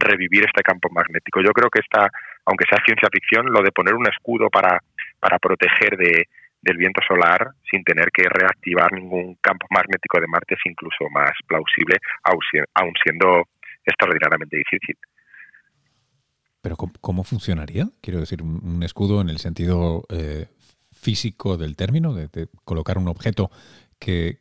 revivir 0.00 0.44
este 0.46 0.62
campo 0.62 0.88
magnético. 0.90 1.40
Yo 1.42 1.52
creo 1.52 1.68
que 1.68 1.80
esta 1.80 2.08
aunque 2.46 2.66
sea 2.68 2.82
ciencia 2.84 3.08
ficción, 3.10 3.46
lo 3.46 3.62
de 3.62 3.72
poner 3.72 3.94
un 3.94 4.06
escudo 4.06 4.50
para, 4.50 4.78
para 5.18 5.38
proteger 5.38 5.96
de, 5.96 6.28
del 6.64 6.76
viento 6.76 7.00
solar 7.06 7.52
sin 7.70 7.84
tener 7.84 8.10
que 8.12 8.24
reactivar 8.28 8.92
ningún 8.92 9.36
campo 9.40 9.66
magnético 9.70 10.20
de 10.20 10.26
Marte 10.26 10.54
es 10.54 10.60
incluso 10.64 11.08
más 11.10 11.32
plausible, 11.46 11.98
aun 12.22 12.92
siendo 13.02 13.44
extraordinariamente 13.84 14.56
difícil. 14.56 14.96
Pero 16.62 16.76
¿cómo, 16.76 17.24
funcionaría? 17.24 17.88
Quiero 18.00 18.20
decir, 18.20 18.42
un, 18.42 18.82
escudo 18.82 19.20
en 19.20 19.28
el 19.28 19.38
sentido 19.38 20.04
eh, 20.08 20.46
físico 20.92 21.58
del 21.58 21.76
término, 21.76 22.14
de, 22.14 22.48
colocar 22.64 22.96
un 22.96 23.08
objeto 23.08 23.50
que, 23.98 24.38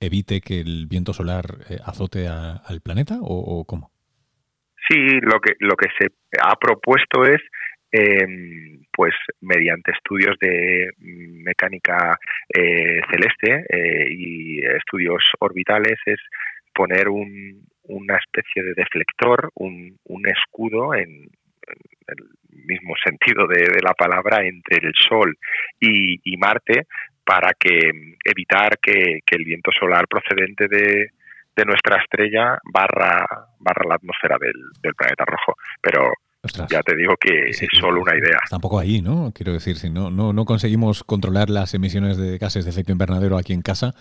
evite 0.00 0.40
que 0.40 0.60
el 0.60 0.86
viento 0.88 1.12
solar 1.12 1.44
eh, 1.68 1.78
azote 1.84 2.26
al 2.26 2.80
planeta 2.82 3.18
o 3.20 3.64
cómo? 3.66 3.92
Sí, 4.90 5.20
lo 5.20 5.40
que, 5.40 5.54
lo 5.60 5.76
que 5.76 5.88
se 5.96 6.08
ha 6.42 6.56
propuesto 6.56 7.24
es, 7.24 7.40
em, 7.92 8.82
pues 8.92 9.14
mediante 9.40 9.92
estudios 9.92 10.36
de 10.40 10.90
mecánica 10.98 12.18
eh, 12.48 13.00
celeste 13.08 13.66
eh, 13.68 14.08
y 14.10 14.58
estudios 14.64 15.22
orbitales, 15.38 15.96
es 16.06 16.18
poner 16.74 17.08
un, 17.08 17.64
una 17.84 18.16
especie 18.16 18.64
de 18.64 18.74
deflector, 18.74 19.50
un, 19.54 19.96
un 20.04 20.26
escudo 20.26 20.94
en, 20.94 21.28
el 22.08 22.66
mismo 22.66 22.94
sentido 23.04 23.46
de, 23.46 23.80
la 23.82 23.94
palabra 23.94 24.44
entre 24.44 24.84
el 24.84 24.92
Sol 25.08 25.36
y, 25.78 26.36
Marte 26.36 26.86
para 27.30 27.52
que 27.54 27.78
evitar 28.24 28.80
que, 28.82 29.20
el 29.30 29.44
viento 29.44 29.70
solar 29.78 30.08
procedente 30.08 30.66
de, 30.66 31.12
nuestra 31.64 31.98
estrella 31.98 32.58
barra, 32.64 33.24
barra 33.58 33.84
la 33.86 33.94
atmósfera 33.94 34.36
del, 34.40 34.94
planeta 34.96 35.24
rojo. 35.26 35.54
Pero 35.80 36.10
ya 36.68 36.80
te 36.80 36.96
digo 36.96 37.14
que 37.20 37.50
es 37.50 37.62
solo 37.78 38.00
una 38.00 38.16
idea. 38.16 38.38
Tampoco 38.48 38.80
ahí, 38.80 39.00
¿no? 39.00 39.30
Quiero 39.32 39.52
decir, 39.52 39.76
si 39.76 39.90
no, 39.90 40.10
no, 40.10 40.32
no 40.32 40.44
conseguimos 40.44 41.04
controlar 41.04 41.50
las 41.50 41.72
emisiones 41.74 42.16
de 42.16 42.36
gases 42.38 42.64
de 42.64 42.70
efecto 42.72 42.90
invernadero 42.90 43.36
aquí 43.36 43.52
en 43.52 43.62
casa, 43.62 43.94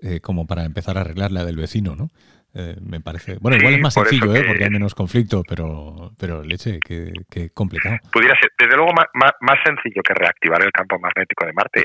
eh, 0.00 0.20
como 0.20 0.46
para 0.46 0.64
empezar 0.64 0.96
a 0.96 1.00
arreglar 1.00 1.32
la 1.32 1.44
del 1.44 1.56
vecino, 1.56 1.96
¿no? 1.96 2.10
Eh, 2.58 2.74
me 2.80 3.00
parece. 3.00 3.36
Bueno, 3.38 3.58
igual 3.58 3.74
es 3.74 3.80
más 3.80 3.92
sencillo, 3.92 4.34
¿eh? 4.34 4.42
porque 4.46 4.64
hay 4.64 4.70
menos 4.70 4.94
conflicto, 4.94 5.42
pero, 5.46 6.12
pero 6.18 6.42
leche, 6.42 6.80
que, 6.80 7.50
complicado. 7.52 7.98
Pudiera 8.10 8.34
ser, 8.40 8.50
desde 8.58 8.76
luego, 8.76 8.92
más, 8.94 9.32
más, 9.42 9.58
sencillo 9.62 10.02
que 10.02 10.14
reactivar 10.14 10.62
el 10.62 10.72
campo 10.72 10.98
magnético 10.98 11.44
de 11.44 11.52
Marte. 11.52 11.84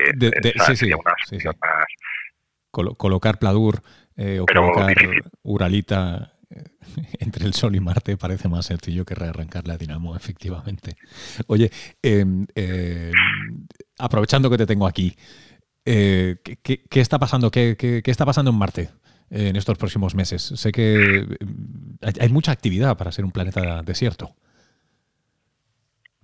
sí, 0.66 0.76
sí, 0.76 0.90
más... 1.04 2.96
colocar 2.96 3.38
Pladur 3.38 3.82
eh, 4.16 4.40
o 4.40 4.46
colocar 4.46 4.96
Uralita 5.42 6.32
eh, 6.48 6.64
entre 7.20 7.44
el 7.44 7.52
Sol 7.52 7.76
y 7.76 7.80
Marte 7.80 8.16
parece 8.16 8.48
más 8.48 8.64
sencillo 8.64 9.04
que 9.04 9.14
rearrancar 9.14 9.68
la 9.68 9.76
dinamo, 9.76 10.16
efectivamente. 10.16 10.96
Oye, 11.48 11.70
em, 12.02 12.46
aprovechando 13.98 14.48
que 14.48 14.56
te 14.56 14.64
tengo 14.64 14.86
aquí, 14.86 15.14
¿qué, 15.84 16.38
qué, 16.62 17.00
está 17.02 17.18
pasando? 17.18 17.50
¿Qué, 17.50 17.76
¿Qué, 17.76 18.10
está 18.10 18.24
pasando 18.24 18.52
en 18.52 18.56
Marte? 18.56 18.88
En 19.32 19.56
estos 19.56 19.78
próximos 19.78 20.14
meses? 20.14 20.42
Sé 20.42 20.70
que 20.70 21.24
mm, 21.40 22.20
hay 22.20 22.28
mucha 22.28 22.52
actividad 22.52 22.96
para 22.96 23.12
ser 23.12 23.24
un 23.24 23.32
planeta 23.32 23.82
desierto. 23.82 24.30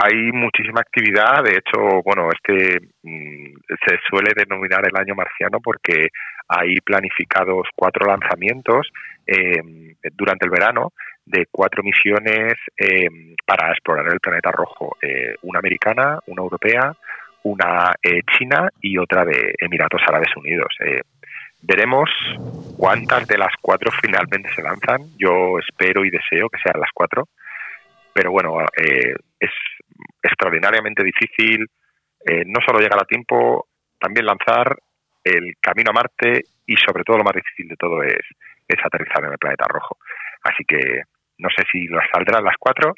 Hay 0.01 0.31
muchísima 0.33 0.81
actividad, 0.81 1.43
de 1.43 1.59
hecho, 1.59 2.03
bueno, 2.05 2.29
este 2.31 2.79
se 3.03 3.99
suele 4.09 4.31
denominar 4.37 4.87
el 4.87 4.97
año 4.97 5.17
marciano 5.17 5.59
porque 5.61 6.11
hay 6.47 6.77
planificados 6.77 7.67
cuatro 7.75 8.07
lanzamientos 8.07 8.89
em, 9.27 9.97
durante 10.15 10.47
el 10.47 10.53
verano 10.53 10.93
de 11.27 11.47
cuatro 11.51 11.83
misiones 11.83 12.55
em, 12.77 13.35
para 13.45 13.73
explorar 13.73 14.07
el 14.13 14.21
planeta 14.21 14.53
rojo, 14.53 14.97
eh, 15.03 15.35
una 15.43 15.59
americana, 15.59 16.21
una 16.27 16.43
europea, 16.43 16.95
una 17.43 17.93
eh, 18.01 18.21
china 18.39 18.71
y 18.81 18.99
otra 18.99 19.25
de 19.25 19.55
Emiratos 19.59 20.03
Árabes 20.07 20.35
Unidos. 20.37 20.69
Veremos 21.61 22.09
cuántas 22.77 23.27
de 23.27 23.39
las 23.39 23.53
cuatro 23.61 23.91
finalmente 24.01 24.49
se 24.55 24.63
lanzan. 24.63 25.01
Yo 25.19 25.59
espero 25.59 26.05
y 26.05 26.11
deseo 26.11 26.49
que 26.49 26.61
sean 26.63 26.81
las 26.81 26.91
cuatro. 26.95 27.29
Pero 28.13 28.31
bueno, 28.31 28.59
eh, 28.77 29.15
es 29.39 29.51
extraordinariamente 30.23 31.03
difícil 31.03 31.67
eh, 32.27 32.45
no 32.47 32.61
solo 32.67 32.81
llegar 32.81 33.01
a 33.01 33.07
tiempo, 33.07 33.69
también 33.99 34.27
lanzar 34.27 34.77
el 35.25 35.55
camino 35.61 35.91
a 35.91 35.95
Marte 35.95 36.43
y 36.67 36.77
sobre 36.77 37.05
todo 37.05 37.19
lo 37.19 37.25
más 37.25 37.35
difícil 37.35 37.69
de 37.69 37.77
todo 37.77 38.03
es, 38.03 38.21
es 38.67 38.79
aterrizar 38.85 39.25
en 39.25 39.33
el 39.33 39.39
planeta 39.39 39.67
rojo. 39.69 39.99
Así 40.43 40.65
que 40.65 41.03
no 41.39 41.49
sé 41.51 41.65
si 41.71 41.87
lo 41.87 42.01
saldrán 42.13 42.45
las 42.45 42.57
cuatro 42.59 42.95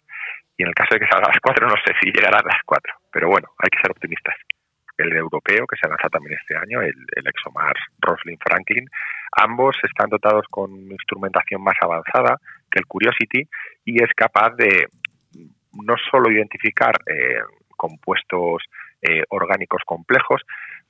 y 0.56 0.62
en 0.62 0.68
el 0.68 0.74
caso 0.74 0.94
de 0.94 1.00
que 1.00 1.10
salgan 1.10 1.30
las 1.32 1.40
cuatro 1.40 1.66
no 1.66 1.76
sé 1.84 1.92
si 2.00 2.10
llegarán 2.10 2.44
las 2.44 2.62
cuatro. 2.64 2.94
Pero 3.12 3.28
bueno, 3.28 3.48
hay 3.58 3.70
que 3.70 3.80
ser 3.80 3.90
optimistas 3.90 4.34
el 5.00 5.16
europeo, 5.16 5.66
que 5.66 5.76
se 5.80 5.88
lanza 5.88 6.08
también 6.08 6.38
este 6.40 6.56
año, 6.56 6.80
el, 6.80 6.94
ExoMars 7.26 7.80
Roslin 8.00 8.38
Franklin. 8.38 8.88
Ambos 9.32 9.76
están 9.82 10.10
dotados 10.10 10.46
con 10.50 10.70
instrumentación 10.90 11.62
más 11.62 11.76
avanzada 11.80 12.36
que 12.70 12.80
el 12.80 12.86
Curiosity 12.86 13.48
y 13.84 14.02
es 14.02 14.10
capaz 14.14 14.54
de 14.56 14.86
no 15.72 15.94
solo 16.10 16.30
identificar 16.30 16.94
eh, 17.06 17.40
compuestos 17.76 18.62
eh, 19.02 19.22
orgánicos 19.30 19.82
complejos, 19.86 20.42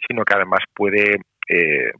sino 0.06 0.24
que 0.24 0.34
además 0.34 0.60
puede, 0.74 1.20
eh, 1.48 1.92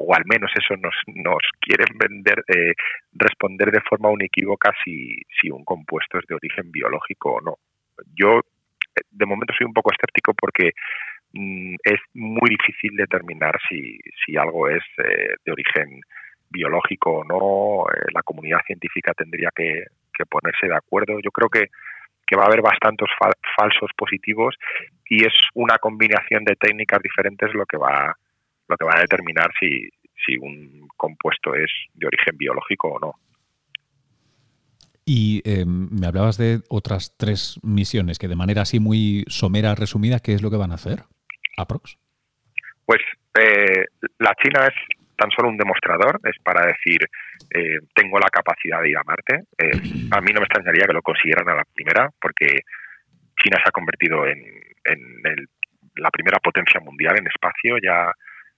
o 0.00 0.14
al 0.14 0.24
menos 0.24 0.50
eso 0.56 0.74
nos, 0.76 0.94
nos 1.06 1.42
quieren 1.60 1.98
vender, 1.98 2.42
responder 3.12 3.70
de 3.70 3.82
forma 3.82 4.08
unequívoca 4.08 4.72
si, 4.84 5.16
si 5.40 5.50
un 5.50 5.64
compuesto 5.64 6.18
es 6.18 6.26
de 6.26 6.34
origen 6.34 6.72
biológico 6.72 7.34
o 7.34 7.40
no. 7.40 7.56
Yo 8.14 8.40
de 9.10 9.26
momento 9.26 9.54
soy 9.56 9.66
un 9.66 9.72
poco 9.72 9.90
escéptico 9.92 10.34
porque 10.34 10.72
mm, 11.32 11.74
es 11.84 12.00
muy 12.14 12.50
difícil 12.50 12.96
determinar 12.96 13.58
si, 13.68 13.98
si 14.24 14.36
algo 14.36 14.68
es 14.68 14.82
eh, 14.98 15.34
de 15.44 15.52
origen 15.52 16.00
biológico 16.52 17.20
o 17.20 17.24
no. 17.24 17.86
Eh, 17.92 18.12
la 18.12 18.22
comunidad 18.22 18.60
científica 18.66 19.12
tendría 19.14 19.50
que, 19.54 19.84
ponerse 20.30 20.68
de 20.68 20.76
acuerdo. 20.76 21.18
Yo 21.18 21.32
creo 21.32 21.48
que, 21.48 21.68
va 22.36 22.44
a 22.44 22.46
haber 22.46 22.62
bastantes 22.62 23.08
falsos 23.58 23.90
positivos 23.94 24.56
y 25.04 25.22
es 25.22 25.34
una 25.52 25.76
combinación 25.76 26.44
de 26.44 26.56
técnicas 26.56 27.02
diferentes 27.02 27.52
lo 27.52 27.66
que 27.66 27.76
va, 27.76 28.16
lo 28.68 28.76
que 28.78 28.86
va 28.86 28.92
a 28.96 29.00
determinar 29.02 29.50
si, 29.60 29.90
si 30.24 30.38
un 30.38 30.88
compuesto 30.96 31.54
es 31.54 31.70
de 31.92 32.06
origen 32.06 32.38
biológico 32.38 32.88
o 32.88 32.98
no. 32.98 33.14
Y 35.04 35.42
em, 35.44 35.88
me 35.90 36.06
hablabas 36.06 36.38
de 36.38 36.60
otras 36.68 37.16
tres 37.16 37.58
misiones 37.62 38.18
que 38.18 38.28
de 38.28 38.36
manera 38.36 38.62
así 38.62 38.78
muy 38.78 39.24
somera, 39.26 39.74
resumida, 39.74 40.20
¿qué 40.20 40.34
es 40.34 40.42
lo 40.42 40.50
que 40.50 40.56
van 40.56 40.70
a 40.70 40.76
hacer? 40.76 41.02
¿Aprox? 41.56 41.98
Pues 42.84 43.00
eh, 43.38 43.84
la 44.18 44.34
China 44.42 44.66
es 44.66 44.74
tan 45.16 45.30
solo 45.30 45.48
un 45.48 45.56
demostrador, 45.56 46.20
es 46.24 46.36
para 46.42 46.66
decir, 46.66 47.00
eh, 47.50 47.78
tengo 47.94 48.18
la 48.18 48.28
capacidad 48.28 48.82
de 48.82 48.90
ir 48.90 48.98
a 48.98 49.04
Marte. 49.04 49.44
Eh, 49.58 50.08
a 50.10 50.20
mí 50.20 50.32
no 50.32 50.40
me 50.40 50.46
extrañaría 50.46 50.86
que 50.86 50.92
lo 50.92 51.02
consiguieran 51.02 51.48
a 51.48 51.56
la 51.56 51.64
primera, 51.64 52.10
porque 52.20 52.46
China 53.42 53.58
se 53.62 53.68
ha 53.68 53.72
convertido 53.72 54.26
en, 54.26 54.42
la 55.96 56.10
primera 56.10 56.38
potencia 56.38 56.80
mundial 56.80 57.18
en 57.18 57.26
espacio, 57.26 57.76
ya 57.82 58.12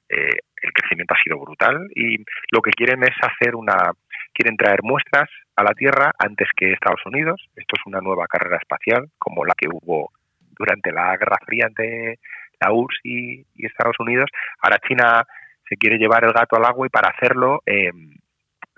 el 0.09 0.73
crecimiento 0.73 1.15
ha 1.15 1.23
sido 1.23 1.39
brutal 1.39 1.89
y 1.95 2.19
lo 2.53 2.63
que 2.63 2.71
quieren 2.71 3.03
es 3.03 3.15
hacer 3.21 3.57
una 3.57 3.93
quieren 4.35 4.57
traer 4.57 4.83
muestras 4.83 5.31
a 5.57 5.63
la 5.63 5.73
Tierra 5.73 6.13
antes 6.19 6.49
que 6.57 6.73
Estados 6.73 7.01
Unidos. 7.07 7.41
Esto 7.57 7.77
es 7.79 7.87
una 7.87 8.01
nueva 8.01 8.27
carrera 8.27 8.59
espacial, 8.59 9.09
como 9.19 9.45
la 9.45 9.55
que 9.57 9.69
hubo 9.73 10.13
durante 10.59 10.93
la 10.93 11.17
Guerra 11.17 11.39
Fría 11.47 11.67
entre 11.69 12.19
la 12.61 12.73
URSS 12.73 13.01
y, 13.05 13.47
Estados 13.65 13.97
Unidos. 13.99 14.29
Ahora 14.61 14.79
China 14.87 15.25
se 15.69 15.77
quiere 15.77 15.99
llevar 15.99 16.25
el 16.25 16.33
gato 16.33 16.57
al 16.57 16.65
agua 16.65 16.87
y 16.87 16.91
para 16.91 17.11
hacerlo, 17.11 17.63
em, 17.65 18.11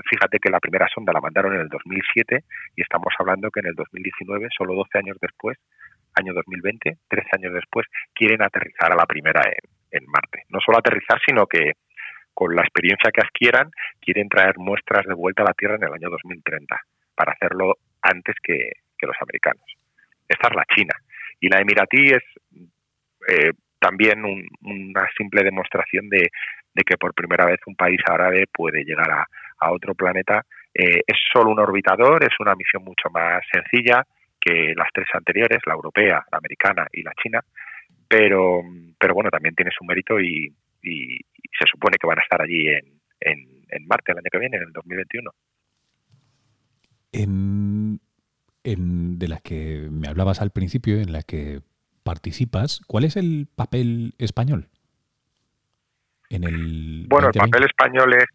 fíjate 0.08 0.38
que 0.38 0.50
la 0.50 0.60
primera 0.60 0.86
sonda 0.94 1.12
la 1.12 1.20
mandaron 1.20 1.54
en 1.54 1.60
el 1.62 1.68
2007 1.68 2.44
y 2.76 2.82
estamos 2.82 3.12
hablando 3.18 3.50
que 3.50 3.60
en 3.60 3.66
el 3.66 3.74
2019, 3.74 4.48
solo 4.56 4.74
12 4.74 4.98
años 4.98 5.16
después, 5.20 5.58
año 6.14 6.32
2020, 6.34 6.98
13 7.08 7.28
años 7.32 7.54
después, 7.54 7.86
quieren 8.14 8.42
aterrizar 8.42 8.92
a 8.92 8.96
la 8.96 9.06
primera 9.06 9.42
en 9.90 10.04
Marte. 10.06 10.44
No 10.48 10.60
solo 10.60 10.78
aterrizar, 10.78 11.20
sino 11.26 11.46
que 11.46 11.72
con 12.36 12.54
la 12.54 12.60
experiencia 12.60 13.10
que 13.10 13.22
adquieran, 13.22 13.70
quieren 13.98 14.28
traer 14.28 14.58
muestras 14.58 15.06
de 15.06 15.14
vuelta 15.14 15.42
a 15.42 15.46
la 15.46 15.54
Tierra 15.54 15.76
en 15.76 15.84
el 15.84 15.94
año 15.94 16.10
2030, 16.10 16.78
para 17.14 17.32
hacerlo 17.32 17.78
antes 18.02 18.36
que, 18.42 18.72
los 19.00 19.16
americanos. 19.22 19.64
Esta 20.28 20.48
es 20.48 20.54
la 20.54 20.64
China. 20.74 20.92
Y 21.40 21.48
la 21.48 21.60
Emiratí 21.60 22.10
es 22.10 22.24
eh, 23.28 23.52
también 23.78 24.22
una 24.24 25.08
simple 25.16 25.44
demostración 25.44 26.10
de, 26.10 26.28
que 26.84 26.96
por 26.98 27.14
primera 27.14 27.46
vez 27.46 27.60
un 27.66 27.76
país 27.76 28.00
árabe 28.04 28.44
puede 28.52 28.84
llegar 28.84 29.10
a, 29.10 29.70
otro 29.70 29.94
planeta. 29.94 30.44
Eh, 30.74 31.00
es 31.06 31.16
solo 31.32 31.52
un 31.52 31.60
orbitador, 31.60 32.22
es 32.22 32.38
una 32.38 32.54
misión 32.54 32.84
mucho 32.84 33.08
más 33.10 33.40
sencilla 33.50 34.04
que 34.38 34.74
las 34.76 34.88
tres 34.92 35.08
anteriores, 35.14 35.62
la 35.64 35.74
europea, 35.74 36.22
la 36.30 36.38
americana 36.38 36.86
y 36.92 37.02
la 37.02 37.12
china, 37.22 37.40
pero, 38.06 38.62
pero 38.98 39.14
bueno, 39.14 39.30
también 39.30 39.54
tiene 39.54 39.70
su 39.76 39.84
mérito 39.84 40.20
y, 40.20 40.52
y, 40.82 41.20
se 41.58 41.66
supone 41.66 41.96
que 42.00 42.06
van 42.06 42.18
a 42.18 42.22
estar 42.22 42.40
allí 42.40 42.68
en, 42.68 43.00
en, 43.20 43.86
Marte 43.86 44.12
el 44.12 44.18
año 44.18 44.28
que 44.30 44.38
viene, 44.38 44.56
en 44.56 44.62
el 44.64 44.72
2021. 44.72 45.30
En, 47.12 48.00
en, 48.64 49.18
de 49.18 49.28
las 49.28 49.42
que 49.42 49.88
me 49.90 50.08
hablabas 50.08 50.40
al 50.40 50.50
principio, 50.50 50.96
en 50.96 51.12
las 51.12 51.24
que 51.24 51.60
participas, 52.02 52.80
¿cuál 52.86 53.04
es 53.04 53.16
el 53.16 53.48
papel 53.54 54.14
español? 54.18 54.68
En 56.30 56.44
el 56.44 57.06
bueno, 57.08 57.28
el 57.28 57.38
papel 57.38 57.64
español 57.64 58.14
es, 58.14 58.26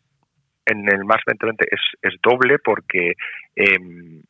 en 0.66 0.88
el 0.90 1.04
Mars 1.06 1.24
2020 1.26 1.66
es, 1.72 1.82
es 2.02 2.20
doble 2.22 2.58
porque 2.60 3.14
em, 3.56 4.22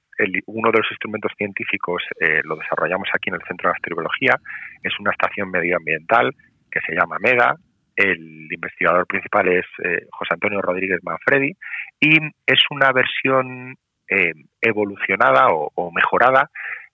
uno 0.48 0.72
de 0.72 0.78
los 0.78 0.92
instrumentos 0.92 1.32
científicos 1.38 2.04
eh, 2.20 2.42
lo 2.44 2.56
desarrollamos 2.56 3.10
aquí 3.14 3.30
en 3.30 3.36
el 3.36 3.48
Centro 3.48 3.70
de 3.70 3.76
Astrobiología, 3.76 4.36
es 4.84 4.94
una 5.00 5.12
estación 5.12 5.50
medioambiental 5.50 6.34
que 6.70 6.80
se 6.86 6.96
llama 6.96 7.18
MEDA, 7.20 7.56
el 7.96 8.48
investigador 8.52 9.06
principal 9.06 9.48
es 9.48 9.66
eh, 9.84 10.08
José 10.12 10.34
Antonio 10.34 10.62
Rodríguez 10.62 11.00
Manfredi 11.04 11.56
y 12.00 12.18
es 12.46 12.62
una 12.70 12.92
versión 12.92 13.76
eh, 14.10 14.34
evolucionada 14.62 15.48
o, 15.50 15.92
mejorada 15.92 16.50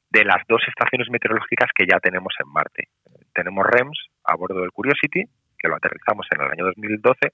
de 0.09 0.23
las 0.23 0.45
dos 0.47 0.61
estaciones 0.67 1.09
meteorológicas 1.09 1.69
que 1.75 1.85
ya 1.85 1.99
tenemos 1.99 2.33
en 2.39 2.51
Marte. 2.51 2.87
Tenemos 3.33 3.65
REMS 3.65 3.97
a 4.23 4.35
bordo 4.35 4.61
del 4.61 4.71
Curiosity, 4.71 5.23
que 5.57 5.67
lo 5.67 5.75
aterrizamos 5.75 6.27
en 6.31 6.41
el 6.41 6.51
año 6.51 6.65
2012, 6.65 7.33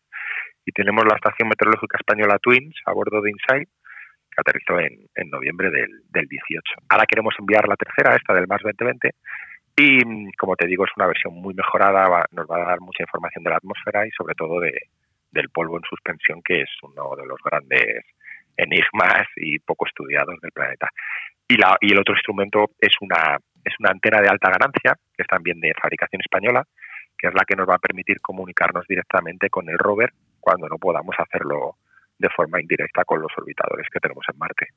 y 0.65 0.71
tenemos 0.71 1.03
la 1.05 1.15
estación 1.15 1.49
meteorológica 1.49 1.97
española 1.97 2.39
Twins 2.41 2.75
a 2.85 2.93
bordo 2.93 3.21
de 3.21 3.31
InSight, 3.31 3.69
que 3.69 4.41
aterrizó 4.41 4.79
en, 4.79 5.29
noviembre 5.29 5.69
del, 5.69 6.01
del, 6.09 6.27
18. 6.27 6.63
Ahora 6.89 7.05
queremos 7.05 7.35
enviar 7.37 7.67
la 7.67 7.75
tercera, 7.75 8.15
esta 8.15 8.33
del 8.33 8.47
MAS 8.47 8.61
2020, 8.63 9.11
Y 9.75 10.31
como 10.37 10.55
te 10.55 10.67
digo, 10.67 10.85
es 10.85 10.91
una 10.95 11.07
versión 11.07 11.33
muy 11.33 11.53
mejorada, 11.53 12.25
nos 12.31 12.45
va 12.45 12.57
a 12.57 12.67
dar 12.67 12.79
mucha 12.79 13.03
información 13.03 13.43
de 13.43 13.49
la 13.49 13.57
atmósfera 13.57 14.05
y 14.05 14.11
sobre 14.11 14.35
todo 14.35 14.59
de, 14.59 14.73
del 15.31 15.49
polvo 15.49 15.77
en 15.77 15.83
suspensión, 15.89 16.41
que 16.43 16.61
es 16.61 16.69
uno 16.83 17.15
de 17.15 17.25
los 17.25 17.39
grandes 17.43 18.05
enigmas 18.55 19.27
y 19.35 19.59
poco 19.59 19.87
estudiados 19.87 20.39
del 20.41 20.51
planeta. 20.51 20.89
Y, 21.47 21.57
la, 21.57 21.75
y 21.81 21.91
el 21.91 21.99
otro 21.99 22.13
instrumento 22.13 22.71
es 22.79 22.93
una, 23.01 23.37
es 23.63 23.73
una 23.79 23.89
antena 23.89 24.21
de 24.21 24.29
alta 24.29 24.51
ganancia, 24.51 24.95
que 25.15 25.23
es 25.23 25.27
también 25.27 25.59
de 25.59 25.73
fabricación 25.81 26.21
española, 26.21 26.63
que 27.17 27.27
es 27.27 27.33
la 27.33 27.43
que 27.45 27.55
nos 27.55 27.67
va 27.67 27.75
a 27.75 27.79
permitir 27.79 28.21
comunicarnos 28.21 28.85
directamente 28.87 29.49
con 29.49 29.67
el 29.69 29.77
rover 29.77 30.11
cuando 30.39 30.67
no 30.67 30.77
podamos 30.77 31.15
hacerlo 31.17 31.77
de 32.17 32.29
forma 32.29 32.61
indirecta 32.61 33.03
con 33.05 33.21
los 33.21 33.31
orbitadores 33.37 33.87
que 33.91 33.99
tenemos 33.99 34.25
en 34.31 34.37
Marte. 34.37 34.67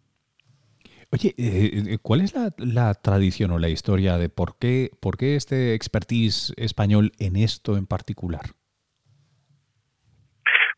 Oye, 1.12 1.34
eh, 1.38 1.82
eh, 1.86 1.98
¿cuál 2.02 2.20
es 2.20 2.34
la, 2.34 2.94
tradición 2.94 3.52
o 3.52 3.58
la 3.58 3.68
historia 3.68 4.18
de 4.18 4.28
por 4.28 4.58
qué, 4.58 4.90
por 5.00 5.16
qué 5.16 5.36
este 5.36 5.74
expertise 5.74 6.52
español 6.56 7.12
en 7.18 7.36
esto 7.36 7.76
en 7.76 7.86
particular? 7.86 8.46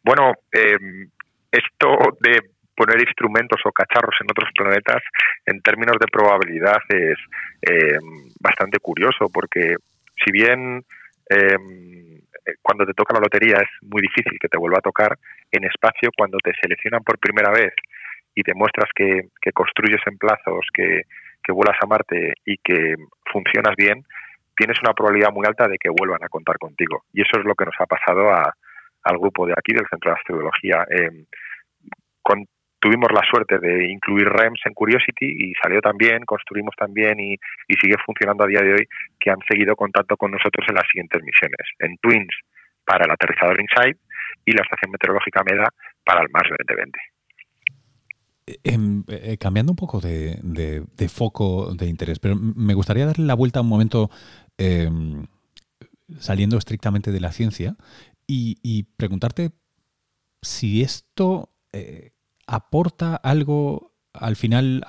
Bueno, 0.04 0.32
em, 0.52 1.10
esto 1.50 1.88
de 2.20 2.40
poner 2.76 3.00
instrumentos 3.00 3.60
o 3.64 3.72
cacharros 3.72 4.14
en 4.20 4.30
otros 4.30 4.50
planetas 4.54 5.02
en 5.46 5.60
términos 5.62 5.96
de 5.98 6.06
probabilidad 6.06 6.78
es 6.90 7.18
em, 7.62 8.30
bastante 8.38 8.78
curioso 8.78 9.28
porque 9.32 9.76
si 10.24 10.30
bien 10.30 10.84
em, 11.30 12.20
cuando 12.62 12.86
te 12.86 12.94
toca 12.94 13.14
la 13.14 13.20
lotería 13.20 13.56
es 13.56 13.68
muy 13.82 14.02
difícil 14.02 14.38
que 14.40 14.48
te 14.48 14.58
vuelva 14.58 14.78
a 14.78 14.82
tocar, 14.82 15.18
en 15.50 15.64
espacio 15.64 16.10
cuando 16.16 16.38
te 16.38 16.52
seleccionan 16.60 17.02
por 17.02 17.18
primera 17.18 17.50
vez 17.50 17.72
y 18.38 18.42
demuestras 18.46 18.88
que, 18.94 19.30
que 19.42 19.50
construyes 19.50 20.00
en 20.06 20.16
plazos, 20.16 20.64
que, 20.72 21.02
vuelas 21.48 21.78
a 21.82 21.86
Marte 21.86 22.34
y 22.44 22.58
que 22.58 22.94
funcionas 23.32 23.74
bien, 23.74 24.04
tienes 24.54 24.78
una 24.82 24.92
probabilidad 24.92 25.32
muy 25.32 25.46
alta 25.46 25.66
de 25.66 25.78
que 25.78 25.88
vuelvan 25.88 26.22
a 26.22 26.28
contar 26.28 26.58
contigo. 26.58 27.04
Y 27.10 27.22
eso 27.22 27.40
es 27.40 27.44
lo 27.46 27.54
que 27.54 27.64
nos 27.64 27.74
ha 27.80 27.86
pasado 27.86 28.30
a, 28.30 28.54
al 29.02 29.18
grupo 29.18 29.46
de 29.46 29.54
aquí, 29.56 29.72
del 29.72 29.88
Centro 29.88 30.10
de 30.10 30.18
Astrobiología. 30.18 30.84
Eh, 30.90 31.24
tuvimos 32.78 33.08
la 33.12 33.22
suerte 33.28 33.58
de 33.58 33.90
incluir 33.90 34.28
REMS 34.28 34.60
en 34.66 34.74
Curiosity 34.74 35.26
y 35.26 35.54
salió 35.54 35.80
también, 35.80 36.24
construimos 36.24 36.76
también 36.76 37.18
y, 37.18 37.36
sigue 37.80 37.96
funcionando 38.04 38.44
a 38.44 38.46
día 38.46 38.60
de 38.60 38.74
hoy, 38.74 38.86
que 39.18 39.30
han 39.30 39.40
seguido 39.50 39.74
contacto 39.74 40.16
con 40.16 40.30
nosotros 40.30 40.66
en 40.68 40.76
las 40.76 40.86
siguientes 40.86 41.22
misiones. 41.24 41.66
En 41.80 41.96
Twins 41.96 42.36
para 42.84 43.06
el 43.06 43.10
aterrizador 43.10 43.58
InSight 43.58 43.96
y 44.44 44.52
la 44.52 44.62
estación 44.62 44.92
meteorológica 44.92 45.42
MEDA 45.42 45.66
para 46.04 46.20
el 46.20 46.28
Mars 46.30 46.50
2020. 46.50 47.17
Em, 48.64 49.04
eh, 49.08 49.36
cambiando 49.38 49.72
un 49.72 49.76
poco 49.76 50.00
de, 50.00 50.84
foco 51.08 51.74
de 51.74 51.86
interés, 51.86 52.18
pero 52.18 52.36
me 52.36 52.74
gustaría 52.74 53.04
darle 53.06 53.26
la 53.26 53.34
vuelta 53.34 53.60
un 53.60 53.68
momento 53.68 54.10
em, 54.56 55.26
saliendo 56.18 56.56
estrictamente 56.56 57.12
de 57.12 57.20
la 57.20 57.32
ciencia 57.32 57.76
y, 58.26 58.84
preguntarte 58.96 59.52
si 60.42 60.82
esto 60.82 61.50
eh, 61.72 62.12
aporta 62.46 63.16
algo 63.16 63.94
al 64.12 64.36
final 64.36 64.84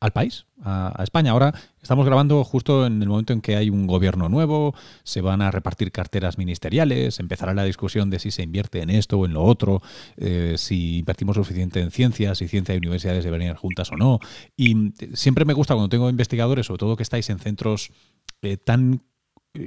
al 0.00 0.12
país, 0.12 0.46
a, 0.62 0.94
España. 1.02 1.30
Ahora 1.30 1.54
estamos 1.80 2.04
grabando 2.04 2.44
justo 2.44 2.86
en 2.86 3.02
el 3.02 3.08
momento 3.08 3.32
en 3.32 3.40
que 3.40 3.56
hay 3.56 3.70
un 3.70 3.86
gobierno 3.86 4.28
nuevo, 4.28 4.74
se 5.04 5.20
van 5.20 5.42
a 5.42 5.50
repartir 5.50 5.92
carteras 5.92 6.38
ministeriales, 6.38 7.18
empezará 7.18 7.54
la 7.54 7.64
discusión 7.64 8.10
de 8.10 8.18
si 8.18 8.30
se 8.30 8.42
invierte 8.42 8.82
en 8.82 8.90
esto 8.90 9.18
o 9.18 9.26
en 9.26 9.32
lo 9.32 9.42
otro, 9.42 9.82
eh, 10.16 10.54
si 10.58 10.98
invertimos 10.98 11.36
suficiente 11.36 11.80
en 11.80 11.90
ciencias, 11.90 12.38
si 12.38 12.48
ciencia 12.48 12.74
y 12.74 12.78
universidades 12.78 13.24
deberían 13.24 13.52
ir 13.52 13.56
juntas 13.56 13.90
o 13.92 13.96
no. 13.96 14.20
Y 14.56 14.92
siempre 15.14 15.44
me 15.44 15.54
gusta 15.54 15.74
cuando 15.74 15.88
tengo 15.88 16.10
investigadores, 16.10 16.66
sobre 16.66 16.78
todo 16.78 16.96
que 16.96 17.02
estáis 17.02 17.30
en 17.30 17.38
centros 17.38 17.90
eh, 18.42 18.56
tan 18.56 19.02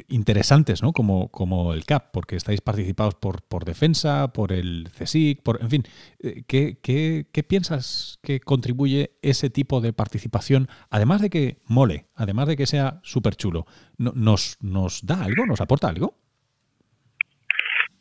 interesantes, 0.08 0.82
¿no? 0.84 0.93
Como, 0.93 1.30
como 1.30 1.73
el 1.73 1.86
CAP, 1.86 2.12
porque 2.12 2.36
estáis 2.36 2.62
participados 2.62 3.15
por, 3.15 3.41
por 3.43 3.65
defensa, 3.65 4.32
por 4.34 4.52
el 4.52 4.89
CSIC, 4.97 5.43
por, 5.43 5.62
en 5.62 5.69
fin, 5.69 5.84
eh, 6.19 6.43
¿qué, 6.47 6.78
qué, 6.82 7.25
qué 7.32 7.43
piensas 7.43 8.19
que 8.23 8.39
contribuye 8.39 9.12
ese 9.21 9.49
tipo 9.49 9.82
de 9.82 9.93
participación, 9.93 10.67
además 10.89 11.21
de 11.21 11.30
que 11.30 11.58
mole, 11.67 12.06
además 12.15 12.47
de 12.47 12.58
que 12.58 12.65
sea 12.65 12.99
súper 13.04 13.36
chulo, 13.36 13.65
nos, 13.97 14.58
¿nos 14.62 15.06
da 15.06 15.23
algo, 15.23 15.45
nos 15.45 15.62
aporta 15.62 15.88
algo? 15.88 16.15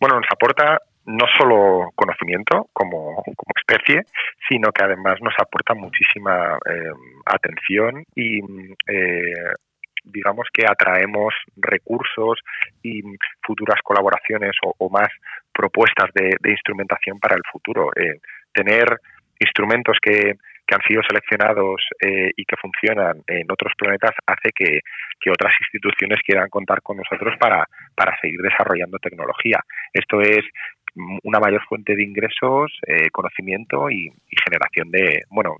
Bueno, 0.01 0.17
nos 0.17 0.31
aporta 0.31 0.81
no 1.09 1.25
solo 1.39 1.91
conocimiento 1.95 2.69
como, 2.73 3.17
como 3.23 3.53
especie, 3.57 4.05
sino 4.49 4.71
que 4.73 4.85
además 4.85 5.17
nos 5.23 5.35
aporta 5.41 5.75
muchísima 5.75 6.59
eh, 6.67 6.93
atención 7.25 8.05
y 8.15 8.39
eh, 8.87 9.53
digamos 10.05 10.49
que 10.53 10.65
atraemos 10.67 11.35
recursos 11.57 12.41
y 12.83 13.03
futuras 13.43 13.81
colaboraciones 13.83 14.53
o, 14.63 14.91
más 14.91 15.09
propuestas 15.53 16.11
de, 16.15 16.51
instrumentación 16.51 17.19
para 17.19 17.37
el 17.37 17.43
futuro. 17.51 17.91
Eh, 17.97 18.21
tener 18.53 19.01
instrumentos 19.39 19.99
que, 20.03 20.37
han 20.71 20.83
sido 20.87 21.01
seleccionados 21.09 21.81
eh, 21.99 22.31
y 22.37 22.45
que 22.45 22.57
funcionan 22.61 23.23
en 23.27 23.51
otros 23.51 23.73
planetas 23.79 24.11
hace 24.27 24.51
que, 24.55 24.81
otras 25.31 25.55
instituciones 25.61 26.21
quieran 26.25 26.49
contar 26.49 26.81
con 26.83 26.97
nosotros 26.97 27.35
para, 27.39 27.67
para 27.95 28.19
seguir 28.21 28.41
desarrollando 28.41 28.99
tecnología. 28.99 29.61
Esto 29.93 30.21
es 30.23 30.45
una 31.23 31.41
mayor 31.41 31.63
fuente 31.67 31.95
de 31.95 32.03
ingresos, 32.03 32.73
eh, 32.87 33.11
conocimiento 33.11 33.91
y, 33.91 34.13
generación 34.45 34.91
de, 34.91 35.23
bueno, 35.31 35.57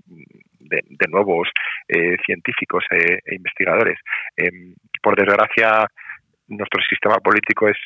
de, 0.69 1.07
nuevos 1.09 1.49
eh, 1.87 2.17
científicos 2.25 2.83
e, 2.91 3.19
e 3.25 3.35
investigadores. 3.35 3.99
Em, 4.37 4.73
por 5.01 5.15
desgracia, 5.15 5.87
nuestro 6.47 6.81
sistema 6.83 7.17
político 7.17 7.67
es 7.67 7.77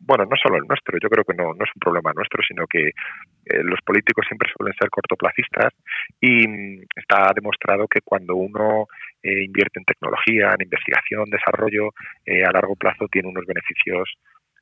bueno, 0.00 0.24
no 0.26 0.36
solo 0.40 0.58
el 0.58 0.68
nuestro, 0.68 0.96
yo 1.02 1.08
creo 1.08 1.24
que 1.24 1.34
no, 1.34 1.54
no 1.54 1.64
es 1.64 1.70
un 1.74 1.80
problema 1.80 2.12
nuestro, 2.14 2.40
sino 2.46 2.68
que 2.68 2.86
eh, 2.88 3.62
los 3.64 3.80
políticos 3.84 4.24
siempre 4.28 4.48
suelen 4.56 4.72
ser 4.78 4.90
cortoplacistas 4.90 5.74
y 6.20 6.46
mm, 6.46 6.82
está 6.94 7.32
demostrado 7.34 7.88
que 7.88 8.00
cuando 8.02 8.36
uno 8.36 8.86
invierte 9.24 9.80
en 9.80 9.84
tecnología, 9.84 10.54
en 10.54 10.62
investigación, 10.62 11.24
desarrollo, 11.28 11.90
a 11.90 12.52
largo 12.52 12.76
plazo 12.76 13.08
tiene 13.10 13.28
unos 13.28 13.44
beneficios 13.44 14.08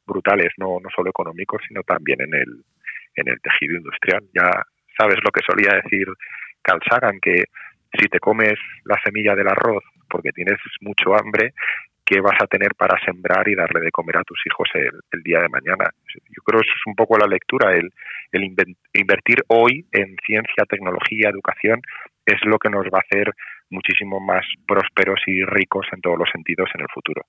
brutales, 0.07 0.53
no, 0.57 0.79
no 0.81 0.89
solo 0.95 1.11
económicos, 1.11 1.61
sino 1.69 1.83
también 1.83 2.23
en 2.23 2.35
el, 2.35 2.65
en 3.17 3.29
el 3.29 3.41
tejido 3.41 3.77
industrial. 3.77 4.23
Ya 4.35 4.49
sabes 4.97 5.19
lo 5.23 5.31
que 5.31 5.43
solía 5.47 5.81
decir 5.83 6.07
Carl 6.63 6.81
Sagan, 6.89 7.19
que 7.21 7.45
si 7.97 8.09
te 8.09 8.19
comes 8.19 8.55
la 8.85 8.97
semilla 9.05 9.35
del 9.35 9.49
arroz 9.49 9.85
porque 10.09 10.31
tienes 10.33 10.59
mucho 10.81 11.15
hambre, 11.15 11.53
¿qué 12.05 12.21
vas 12.21 12.41
a 12.41 12.47
tener 12.47 12.75
para 12.75 12.99
sembrar 13.05 13.49
y 13.49 13.55
darle 13.55 13.81
de 13.81 13.91
comer 13.91 14.19
a 14.19 14.25
tus 14.25 14.39
hijos 14.47 14.69
el, 14.75 15.23
día 15.23 15.41
de 15.41 15.49
mañana? 15.49 15.91
Yo 16.07 16.43
creo 16.45 16.61
que 16.61 16.67
eso 16.67 16.77
es 16.77 16.87
un 16.87 16.95
poco 16.95 17.19
la 17.19 17.27
lectura, 17.27 17.73
el, 17.73 17.93
invertir 18.95 19.43
hoy 19.49 19.87
en 19.93 20.17
ciencia, 20.25 20.65
tecnología, 20.69 21.31
educación, 21.31 21.83
es 22.25 22.39
lo 22.45 22.59
que 22.59 22.71
nos 22.71 22.87
va 22.87 22.99
a 22.99 23.07
hacer 23.07 23.33
muchísimo 23.71 24.21
más 24.21 24.45
prósperos 24.67 25.21
y 25.27 25.45
ricos 25.45 25.87
en 25.93 26.01
todos 26.01 26.19
los 26.19 26.29
sentidos 26.31 26.71
en 26.75 26.83
el 26.83 26.89
futuro. 26.95 27.23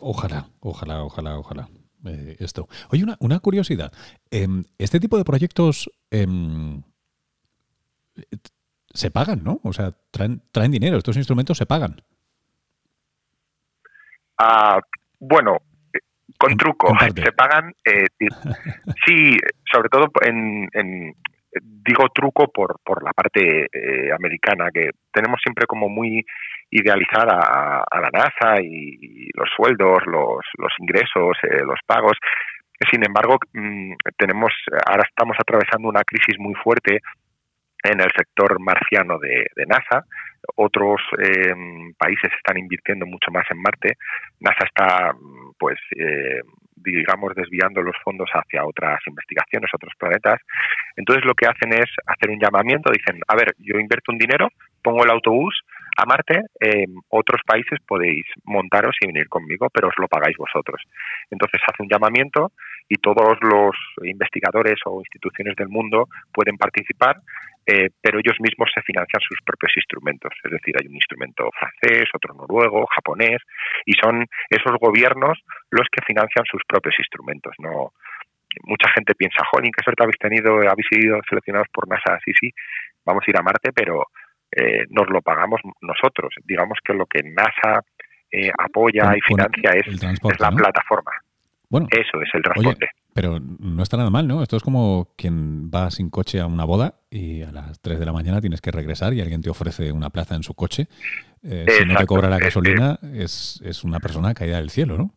Ojalá, 0.00 0.46
ojalá, 0.60 1.04
ojalá, 1.04 1.38
ojalá. 1.38 1.68
Eh, 2.04 2.36
esto. 2.40 2.68
Oye, 2.90 3.04
una, 3.20 3.38
curiosidad. 3.38 3.92
Em, 4.30 4.64
este 4.78 4.98
tipo 4.98 5.16
de 5.16 5.24
proyectos 5.24 5.88
em, 6.10 6.82
se 8.94 9.10
pagan, 9.10 9.42
¿no? 9.44 9.60
O 9.62 9.72
sea, 9.72 9.92
traen, 10.10 10.42
traen 10.52 10.72
dinero. 10.72 10.96
Estos 10.96 11.16
instrumentos 11.16 11.56
se 11.56 11.66
pagan. 11.66 11.96
Ah, 14.38 14.80
bueno, 15.18 15.58
con 16.38 16.56
truco. 16.56 16.92
Se 16.98 17.32
pagan. 17.32 17.72
Eh, 17.84 18.06
sí, 19.06 19.36
sobre 19.70 19.88
todo 19.88 20.10
en, 20.22 21.14
digo 21.52 22.08
truco 22.14 22.48
por, 22.48 22.80
por 22.84 23.02
la 23.02 23.12
parte 23.12 23.68
eh, 23.72 24.12
americana, 24.12 24.70
que 24.72 24.90
tenemos 25.12 25.40
siempre 25.42 25.66
como 25.66 25.88
muy 25.88 26.24
idealizada 26.70 27.84
a, 27.90 28.00
la 28.00 28.10
NASA 28.10 28.62
y, 28.62 29.28
los 29.34 29.48
sueldos, 29.54 29.98
los, 30.06 30.40
los 30.58 30.72
ingresos, 30.78 31.36
eh, 31.42 31.62
los 31.64 31.78
pagos. 31.86 32.16
Sin 32.90 33.04
embargo, 33.06 33.38
mm, 33.52 33.92
tenemos, 34.16 34.52
ahora 34.86 35.04
estamos 35.08 35.36
atravesando 35.38 35.88
una 35.88 36.02
crisis 36.02 36.38
muy 36.38 36.54
fuerte 36.54 37.00
en 37.82 38.00
el 38.00 38.10
sector 38.16 38.60
marciano 38.60 39.18
de, 39.18 39.46
NASA. 39.66 40.04
Otros 40.56 41.00
eh, 41.18 41.54
países 41.98 42.30
están 42.36 42.58
invirtiendo 42.58 43.06
mucho 43.06 43.30
más 43.30 43.44
en 43.50 43.62
Marte. 43.62 43.96
NASA 44.40 44.64
está, 44.66 45.14
pues, 45.58 45.78
digamos, 46.82 47.34
desviando 47.34 47.82
los 47.82 47.96
fondos 48.04 48.28
hacia 48.32 48.64
otras 48.64 48.98
investigaciones, 49.06 49.70
otros 49.72 49.92
planetas. 49.98 50.40
Entonces 50.96 51.24
lo 51.24 51.34
que 51.34 51.46
hacen 51.46 51.72
es 51.72 51.88
hacer 52.06 52.30
un 52.30 52.40
llamamiento, 52.40 52.90
dicen, 52.92 53.20
a 53.28 53.36
ver, 53.36 53.54
yo 53.58 53.78
invierto 53.78 54.12
un 54.12 54.18
dinero, 54.18 54.48
pongo 54.82 55.04
el 55.04 55.10
autobús 55.10 55.62
a 55.96 56.06
Marte, 56.06 56.40
eh, 56.60 56.86
otros 57.08 57.40
países 57.46 57.78
podéis 57.86 58.24
montaros 58.44 58.96
y 59.00 59.06
venir 59.06 59.28
conmigo, 59.28 59.68
pero 59.70 59.88
os 59.88 59.94
lo 59.98 60.08
pagáis 60.08 60.36
vosotros. 60.36 60.82
Entonces 61.30 61.60
hace 61.66 61.82
un 61.82 61.88
llamamiento 61.88 62.52
y 62.92 62.96
todos 62.96 63.38
los 63.40 63.72
investigadores 64.04 64.76
o 64.84 65.00
instituciones 65.00 65.56
del 65.56 65.70
mundo 65.70 66.08
pueden 66.30 66.58
participar, 66.58 67.16
eh, 67.64 67.88
pero 68.02 68.18
ellos 68.18 68.36
mismos 68.38 68.68
se 68.74 68.82
financian 68.82 69.22
sus 69.26 69.40
propios 69.46 69.72
instrumentos. 69.76 70.30
Es 70.44 70.50
decir, 70.50 70.74
hay 70.78 70.86
un 70.86 70.96
instrumento 70.96 71.48
francés, 71.56 72.04
otro 72.12 72.34
noruego, 72.34 72.84
japonés, 72.94 73.40
y 73.86 73.94
son 73.94 74.26
esos 74.50 74.76
gobiernos 74.78 75.40
los 75.70 75.88
que 75.90 76.04
financian 76.04 76.44
sus 76.44 76.60
propios 76.68 76.94
instrumentos. 76.98 77.54
No, 77.60 77.94
mucha 78.64 78.90
gente 78.92 79.14
piensa, 79.14 79.40
jolín, 79.50 79.72
qué 79.72 79.82
suerte 79.82 80.02
habéis 80.02 80.18
tenido, 80.18 80.56
habéis 80.60 80.88
sido 80.92 81.16
seleccionados 81.26 81.68
por 81.72 81.88
NASA, 81.88 82.20
sí, 82.26 82.32
sí, 82.38 82.52
vamos 83.06 83.24
a 83.26 83.30
ir 83.30 83.38
a 83.38 83.42
Marte, 83.42 83.72
pero 83.72 84.04
eh, 84.54 84.84
nos 84.90 85.08
lo 85.08 85.22
pagamos 85.22 85.62
nosotros. 85.80 86.34
Digamos 86.44 86.76
que 86.84 86.92
lo 86.92 87.06
que 87.06 87.22
NASA 87.22 87.80
eh, 88.30 88.52
apoya 88.58 89.16
y 89.16 89.20
financia 89.22 89.70
es, 89.80 90.38
la 90.38 90.50
plataforma. 90.50 91.12
Bueno, 91.72 91.88
eso 91.90 92.20
es 92.20 92.28
el 92.34 92.42
transporte. 92.42 92.86
pero 93.14 93.38
no 93.40 93.82
está 93.82 93.96
nada 93.96 94.10
mal, 94.10 94.28
¿no? 94.28 94.42
Esto 94.42 94.58
es 94.58 94.62
como 94.62 95.08
quien 95.16 95.70
va 95.70 95.90
sin 95.90 96.10
coche 96.10 96.38
a 96.38 96.46
una 96.46 96.66
boda 96.66 96.96
y 97.10 97.40
a 97.40 97.50
las 97.50 97.80
3 97.80 97.98
de 97.98 98.04
la 98.04 98.12
mañana 98.12 98.42
tienes 98.42 98.60
que 98.60 98.70
regresar 98.70 99.14
y 99.14 99.22
alguien 99.22 99.40
te 99.40 99.48
ofrece 99.48 99.90
una 99.90 100.10
plaza 100.10 100.34
en 100.34 100.42
su 100.42 100.52
coche. 100.52 100.86
Eh, 101.42 101.64
si 101.66 101.86
no 101.86 101.96
te 101.96 102.04
cobra 102.04 102.28
la 102.28 102.38
gasolina, 102.38 102.98
es, 103.14 103.62
es 103.64 103.84
una 103.84 104.00
persona 104.00 104.34
caída 104.34 104.58
del 104.58 104.68
cielo, 104.68 104.98
¿no? 104.98 105.14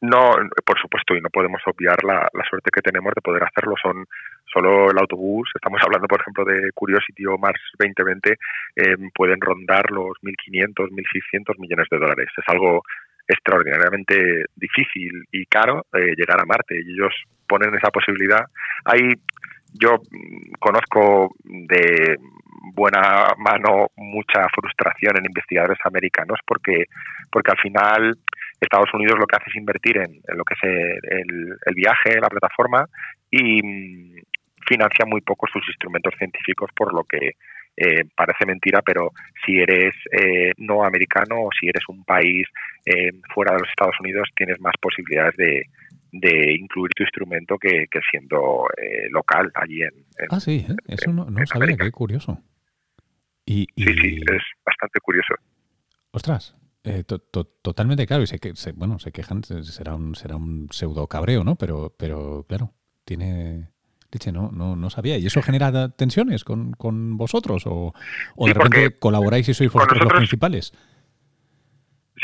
No, 0.00 0.36
por 0.64 0.78
supuesto, 0.78 1.16
y 1.16 1.20
no 1.20 1.30
podemos 1.30 1.60
obviar 1.66 2.04
la, 2.04 2.30
suerte 2.48 2.70
que 2.72 2.80
tenemos 2.80 3.12
de 3.12 3.20
poder 3.20 3.42
hacerlo. 3.42 3.74
Son 3.82 4.06
solo 4.46 4.92
el 4.92 4.98
autobús, 4.98 5.50
estamos 5.52 5.80
hablando, 5.82 6.06
por 6.06 6.20
ejemplo, 6.20 6.44
de 6.44 6.70
Curiosity 6.74 7.26
o 7.26 7.36
Mars 7.38 7.60
2020, 7.76 8.30
eh, 8.76 8.96
pueden 9.12 9.40
rondar 9.40 9.90
los 9.90 10.14
1.500, 10.22 10.90
1.600 10.90 11.58
millones 11.58 11.88
de 11.90 11.98
dólares. 11.98 12.28
Es 12.36 12.44
algo 12.46 12.84
extraordinariamente 13.28 14.46
difícil 14.56 15.24
y 15.30 15.44
caro 15.46 15.86
eh, 15.92 16.14
llegar 16.16 16.40
a 16.40 16.46
Marte 16.46 16.80
y 16.80 16.92
ellos 16.92 17.14
ponen 17.46 17.74
esa 17.74 17.90
posibilidad. 17.90 18.44
Hay, 18.84 19.12
yo 19.74 19.96
mm, 20.10 20.52
conozco 20.58 21.34
de 21.44 22.16
buena 22.74 23.34
mano 23.38 23.88
mucha 23.96 24.48
frustración 24.54 25.18
en 25.18 25.26
investigadores 25.26 25.78
americanos 25.84 26.38
porque 26.46 26.84
porque 27.30 27.50
al 27.50 27.58
final 27.58 28.18
Estados 28.60 28.92
Unidos 28.94 29.18
lo 29.18 29.26
que 29.26 29.36
hace 29.36 29.50
es 29.50 29.56
invertir 29.56 29.98
en, 29.98 30.20
lo 30.36 30.44
que 30.44 30.54
es 30.54 30.62
el, 30.64 31.56
el, 31.64 31.74
viaje, 31.74 32.20
la 32.20 32.28
plataforma 32.28 32.86
y 33.30 33.62
mm, 33.62 34.22
financia 34.66 35.04
muy 35.06 35.20
poco 35.20 35.46
sus 35.52 35.66
instrumentos 35.68 36.14
científicos, 36.18 36.70
por 36.74 36.92
lo 36.92 37.04
que 37.04 37.32
eh, 37.80 38.04
parece 38.16 38.44
mentira, 38.44 38.82
pero 38.82 39.12
si 39.44 39.58
eres 39.58 39.94
eh, 40.10 40.52
no 40.56 40.84
americano 40.84 41.44
o 41.44 41.50
si 41.58 41.68
eres 41.68 41.82
un 41.88 42.04
país 42.04 42.46
eh, 42.84 43.12
fuera 43.32 43.52
de 43.54 43.60
los 43.60 43.68
Estados 43.68 43.94
Unidos, 44.00 44.28
tienes 44.34 44.60
más 44.60 44.74
posibilidades 44.80 45.36
de, 45.36 45.62
de 46.10 46.54
incluir 46.54 46.90
tu 46.96 47.04
instrumento 47.04 47.56
que, 47.56 47.86
siendo 48.10 48.66
local 49.10 49.52
allí 49.54 49.82
en, 49.82 49.92
Ah, 50.30 50.40
sí, 50.40 50.66
eso 50.88 51.12
no, 51.12 51.26
sabía, 51.46 51.76
qué 51.76 51.90
curioso. 51.92 52.42
Y, 53.46 53.66
Sí, 53.76 53.94
sí, 53.94 54.16
es 54.16 54.42
bastante 54.64 54.98
curioso. 55.00 55.34
Ostras, 56.10 56.56
eh, 56.84 57.04
totalmente 57.04 58.06
claro, 58.06 58.22
y 58.22 58.26
se, 58.26 58.38
que, 58.38 58.56
se, 58.56 58.72
bueno, 58.72 58.98
se 58.98 59.12
quejan, 59.12 59.44
será 59.44 59.94
un, 59.94 60.14
será 60.14 60.36
un 60.36 60.68
pseudo 60.70 61.06
cabreo, 61.06 61.44
¿no? 61.44 61.56
Pero, 61.56 61.94
pero 61.96 62.44
claro, 62.48 62.72
tiene 63.04 63.68
leche, 64.10 64.32
no, 64.32 64.50
no, 64.52 64.76
no 64.76 64.90
sabía. 64.90 65.18
¿Y 65.18 65.26
eso 65.26 65.42
genera 65.42 65.90
tensiones 65.90 66.44
con, 66.44 66.72
con 66.72 67.16
vosotros? 67.16 67.66
¿O, 67.66 67.92
o 68.36 68.46
de 68.46 68.54
repente 68.54 68.98
colaboráis 68.98 69.48
y 69.48 69.54
sois 69.54 69.72
vosotros 69.72 70.02
los 70.02 70.12
principales? 70.12 70.72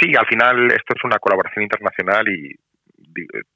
Sí, 0.00 0.12
al 0.18 0.26
final 0.26 0.66
esto 0.72 0.94
es 0.96 1.04
una 1.04 1.18
colaboración 1.18 1.62
internacional 1.62 2.28
y 2.28 2.54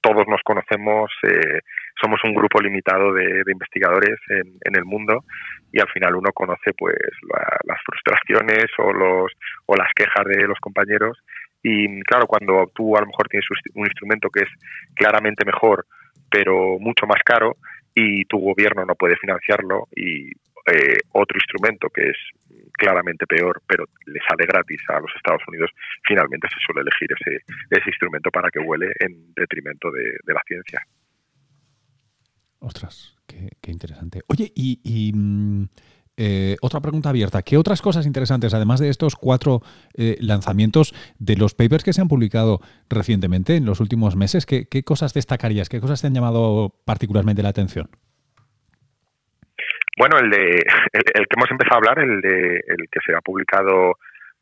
todos 0.00 0.26
nos 0.28 0.40
conocemos, 0.44 1.10
eh, 1.24 1.60
somos 2.00 2.20
un 2.24 2.34
grupo 2.34 2.60
limitado 2.60 3.12
de, 3.12 3.42
investigadores 3.50 4.16
en, 4.28 4.76
el 4.76 4.84
mundo 4.84 5.24
y 5.72 5.80
al 5.80 5.88
final 5.88 6.16
uno 6.16 6.30
conoce 6.32 6.72
pues 6.76 6.96
las 7.64 7.78
frustraciones 7.84 8.66
o 8.78 8.92
los 8.92 9.32
o 9.66 9.74
las 9.74 9.88
quejas 9.94 10.24
de 10.26 10.46
los 10.46 10.58
compañeros 10.60 11.18
y 11.62 12.00
claro 12.02 12.26
cuando 12.26 12.70
tú 12.74 12.96
a 12.96 13.00
lo 13.00 13.06
mejor 13.06 13.28
tienes 13.28 13.48
un 13.74 13.86
instrumento 13.86 14.28
que 14.30 14.44
es 14.44 14.50
claramente 14.94 15.44
mejor 15.44 15.86
pero 16.30 16.78
mucho 16.78 17.06
más 17.06 17.22
caro 17.24 17.56
y 17.98 18.24
tu 18.26 18.38
gobierno 18.38 18.84
no 18.84 18.94
puede 18.94 19.16
financiarlo 19.16 19.88
y 19.94 20.28
eh, 20.28 20.98
otro 21.12 21.36
instrumento 21.36 21.88
que 21.88 22.10
es 22.10 22.16
claramente 22.72 23.26
peor, 23.26 23.60
pero 23.66 23.86
le 24.06 24.20
sale 24.28 24.46
gratis 24.46 24.80
a 24.88 25.00
los 25.00 25.10
Estados 25.16 25.42
Unidos, 25.48 25.70
finalmente 26.06 26.46
se 26.48 26.60
suele 26.64 26.82
elegir 26.82 27.08
ese, 27.18 27.42
ese 27.70 27.90
instrumento 27.90 28.30
para 28.30 28.50
que 28.50 28.60
huele 28.60 28.92
en 29.00 29.32
detrimento 29.34 29.90
de, 29.90 30.32
la 30.32 30.42
ciencia. 30.46 30.80
Ostras, 32.60 33.16
qué, 33.26 33.70
interesante. 33.70 34.20
Oye, 34.28 34.52
y, 34.54 35.12
mm, 35.12 35.64
eh, 36.20 36.56
otra 36.60 36.80
pregunta 36.80 37.10
abierta. 37.10 37.42
¿Qué 37.42 37.56
otras 37.56 37.80
cosas 37.80 38.04
interesantes, 38.04 38.52
además 38.52 38.80
de 38.80 38.88
estos 38.88 39.14
cuatro 39.14 39.62
eh, 39.96 40.16
lanzamientos 40.20 40.92
de 41.20 41.36
los 41.36 41.54
papers 41.54 41.84
que 41.84 41.92
se 41.92 42.00
han 42.00 42.08
publicado 42.08 42.58
recientemente 42.90 43.54
en 43.54 43.64
los 43.64 43.78
últimos 43.78 44.16
meses, 44.16 44.44
qué, 44.44 44.66
cosas 44.82 45.14
destacarías? 45.14 45.68
¿Qué 45.68 45.80
cosas 45.80 46.00
te 46.00 46.08
han 46.08 46.14
llamado 46.14 46.74
particularmente 46.84 47.42
la 47.44 47.50
atención? 47.50 47.88
Bueno, 49.96 50.18
el 50.18 50.28
de 50.28 50.38
el, 50.92 51.26
que 51.28 51.36
hemos 51.36 51.50
empezado 51.52 51.74
a 51.74 51.78
hablar, 51.78 51.98
el 52.00 52.20
de 52.20 52.56
el 52.66 52.88
que 52.90 53.00
se 53.06 53.14
ha 53.14 53.20
publicado 53.20 53.92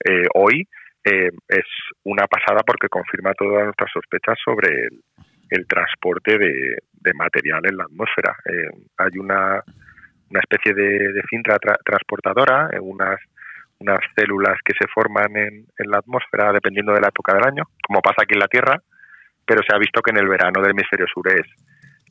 eh, 0.03 0.25
hoy, 0.35 0.67
eh, 1.05 1.29
es 1.47 1.67
una 2.05 2.27
pasada 2.27 2.63
porque 2.67 2.89
confirma 2.89 3.35
todas 3.35 3.65
nuestras 3.65 3.93
sospechas 3.93 4.39
sobre 4.43 4.89
el, 5.51 5.67
transporte 5.67 6.39
de, 6.39 6.79
material 7.15 7.61
en 7.65 7.77
la 7.77 7.85
atmósfera. 7.85 8.37
Hay 8.97 9.17
una, 9.17 9.63
una 10.31 10.41
especie 10.41 10.75
de, 10.75 11.13
de 11.13 11.23
cinta 11.29 11.57
transportadora, 11.85 12.71
unas 12.81 13.21
unas 13.79 13.99
células 14.17 14.57
que 14.65 14.73
se 14.73 14.89
forman 14.89 15.37
en, 15.37 15.67
en 15.77 15.91
la 15.91 15.99
atmósfera 15.99 16.51
dependiendo 16.51 16.95
de 16.95 17.01
la 17.01 17.09
época 17.09 17.35
del 17.35 17.45
año, 17.45 17.65
como 17.87 18.01
pasa 18.01 18.23
aquí 18.23 18.33
en 18.33 18.41
la 18.41 18.49
Tierra, 18.49 18.81
pero 19.45 19.61
se 19.63 19.75
ha 19.75 19.79
visto 19.79 20.01
que 20.01 20.13
en 20.13 20.19
el 20.19 20.29
verano 20.29 20.63
del 20.63 20.71
hemisferio 20.71 21.07
sur 21.13 21.29
es, 21.29 21.47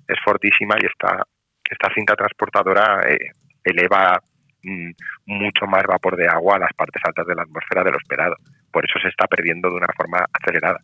es 0.07 0.17
fortísima 0.23 0.75
y 0.79 0.85
está 0.85 1.23
esta 1.69 1.91
cinta 1.93 2.15
transportadora 2.15 3.01
eh, 3.09 3.31
eleva 3.63 4.19
mm, 4.61 4.91
mucho 5.25 5.65
más 5.65 5.83
vapor 5.83 6.15
de 6.15 6.27
agua 6.27 6.55
a 6.55 6.59
las 6.59 6.73
partes 6.73 7.01
altas 7.03 7.25
de 7.25 7.35
la 7.35 7.41
atmósfera 7.41 7.83
de 7.83 7.91
lo 7.91 7.97
esperado. 7.97 8.35
Por 8.71 8.85
eso 8.85 8.99
se 8.99 9.09
está 9.09 9.25
perdiendo 9.27 9.69
de 9.69 9.75
una 9.75 9.89
forma 9.97 10.25
acelerada. 10.31 10.79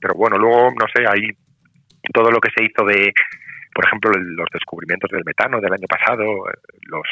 Pero 0.00 0.14
bueno, 0.14 0.38
luego, 0.38 0.70
no 0.70 0.86
sé, 0.94 1.04
hay 1.06 1.30
todo 2.12 2.30
lo 2.30 2.40
que 2.40 2.50
se 2.56 2.64
hizo 2.64 2.84
de, 2.86 3.12
por 3.74 3.86
ejemplo, 3.86 4.10
los 4.12 4.48
descubrimientos 4.52 5.10
del 5.10 5.24
metano 5.24 5.60
del 5.60 5.72
año 5.72 5.86
pasado, 5.88 6.44
los 6.82 7.06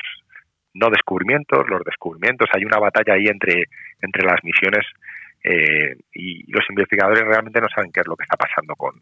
no 0.75 0.89
descubrimientos, 0.91 1.69
los 1.69 1.83
descubrimientos. 1.85 2.49
Hay 2.53 2.65
una 2.65 2.79
batalla 2.79 3.15
ahí 3.15 3.27
entre, 3.27 3.65
entre 4.01 4.25
las 4.25 4.43
misiones 4.45 4.87
eh, 5.43 5.97
y 6.15 6.51
los 6.53 6.65
investigadores 6.69 7.25
realmente 7.25 7.61
no 7.61 7.69
saben 7.75 7.91
qué 7.93 8.01
es 8.01 8.07
lo 8.07 8.17
que 8.17 8.25
está 8.25 8.37
pasando 8.37 8.75
con, 8.77 8.93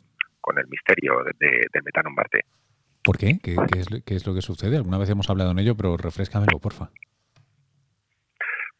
con 0.40 0.58
el 0.58 0.66
misterio 0.68 1.24
del 1.38 1.82
metano 1.84 2.10
en 2.10 2.14
Marte. 2.14 2.40
¿Por 3.02 3.16
qué? 3.16 3.38
¿Qué, 3.42 3.54
es, 4.14 4.26
lo 4.26 4.34
que 4.34 4.42
sucede? 4.42 4.76
Alguna 4.76 4.98
vez 4.98 5.08
hemos 5.10 5.30
hablado 5.30 5.52
en 5.52 5.58
ello, 5.58 5.76
pero 5.76 5.96
refrescamelo, 5.96 6.58
porfa. 6.58 6.90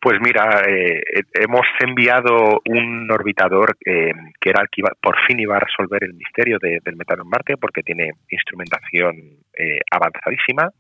Pues 0.01 0.21
mira, 0.21 0.63
eh, 0.65 1.03
hemos 1.35 1.67
enviado 1.81 2.61
un 2.67 3.11
orbitador 3.11 3.77
eh, 3.85 4.13
que 4.41 4.51
era 4.51 4.63
el 4.63 4.69
que 4.71 4.83
por 5.01 5.17
fin 5.27 5.41
iba 5.41 5.57
a 5.57 5.61
resolver 5.61 6.05
el 6.05 6.15
misterio 6.15 6.59
del 6.61 6.97
metano 6.97 7.25
en 7.25 7.29
Marte, 7.29 7.57
porque 7.57 7.83
tiene 7.83 8.13
instrumentación 8.31 9.17
eh, 9.59 9.81
avanzadísima 9.91 10.71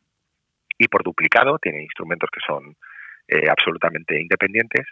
y 0.78 0.86
por 0.86 1.02
duplicado, 1.02 1.58
tiene 1.58 1.82
instrumentos 1.82 2.30
que 2.32 2.40
son 2.46 2.76
absolutamente 3.50 4.18
independientes 4.18 4.86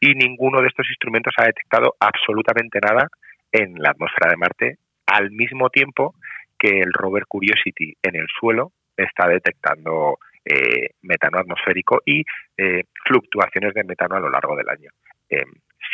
y 0.00 0.12
ninguno 0.14 0.60
de 0.60 0.66
estos 0.66 0.88
instrumentos 0.90 1.32
ha 1.36 1.44
detectado 1.44 1.94
absolutamente 2.00 2.80
nada 2.80 3.06
en 3.52 3.74
la 3.78 3.90
atmósfera 3.90 4.28
de 4.28 4.36
Marte 4.36 4.78
al 5.06 5.30
mismo 5.30 5.70
tiempo 5.70 6.16
que 6.58 6.80
el 6.80 6.92
rover 6.92 7.26
Curiosity 7.28 7.94
en 8.02 8.16
el 8.16 8.26
suelo 8.40 8.72
está 8.96 9.28
detectando 9.28 10.18
eh, 10.48 10.90
metano 11.02 11.40
atmosférico 11.40 12.02
y 12.06 12.24
eh, 12.56 12.84
fluctuaciones 13.04 13.74
de 13.74 13.82
metano 13.82 14.14
a 14.14 14.20
lo 14.20 14.30
largo 14.30 14.54
del 14.54 14.68
año. 14.68 14.90
Eh, 15.28 15.44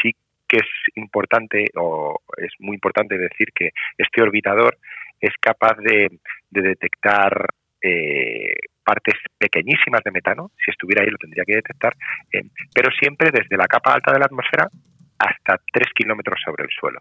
sí 0.02 0.14
que 0.46 0.58
es 0.58 0.68
importante 0.96 1.70
o 1.76 2.20
es 2.36 2.52
muy 2.58 2.74
importante 2.74 3.16
decir 3.16 3.48
que 3.54 3.70
este 3.96 4.20
orbitador 4.20 4.76
es 5.18 5.32
capaz 5.40 5.78
de, 5.78 6.18
detectar 6.50 7.46
partes 8.84 9.14
pequeñísimas 9.38 10.02
de 10.04 10.10
metano, 10.10 10.50
si 10.62 10.70
estuviera 10.70 11.02
ahí 11.02 11.08
lo 11.08 11.16
tendría 11.16 11.44
que 11.44 11.56
detectar, 11.56 11.94
pero 12.74 12.90
siempre 12.92 13.30
desde 13.32 13.56
la 13.56 13.66
capa 13.66 13.94
alta 13.94 14.12
de 14.12 14.18
la 14.18 14.26
atmósfera 14.26 14.68
hasta 15.18 15.60
3 15.72 15.88
kilómetros 15.94 16.38
sobre 16.44 16.64
el 16.64 16.70
suelo. 16.70 17.00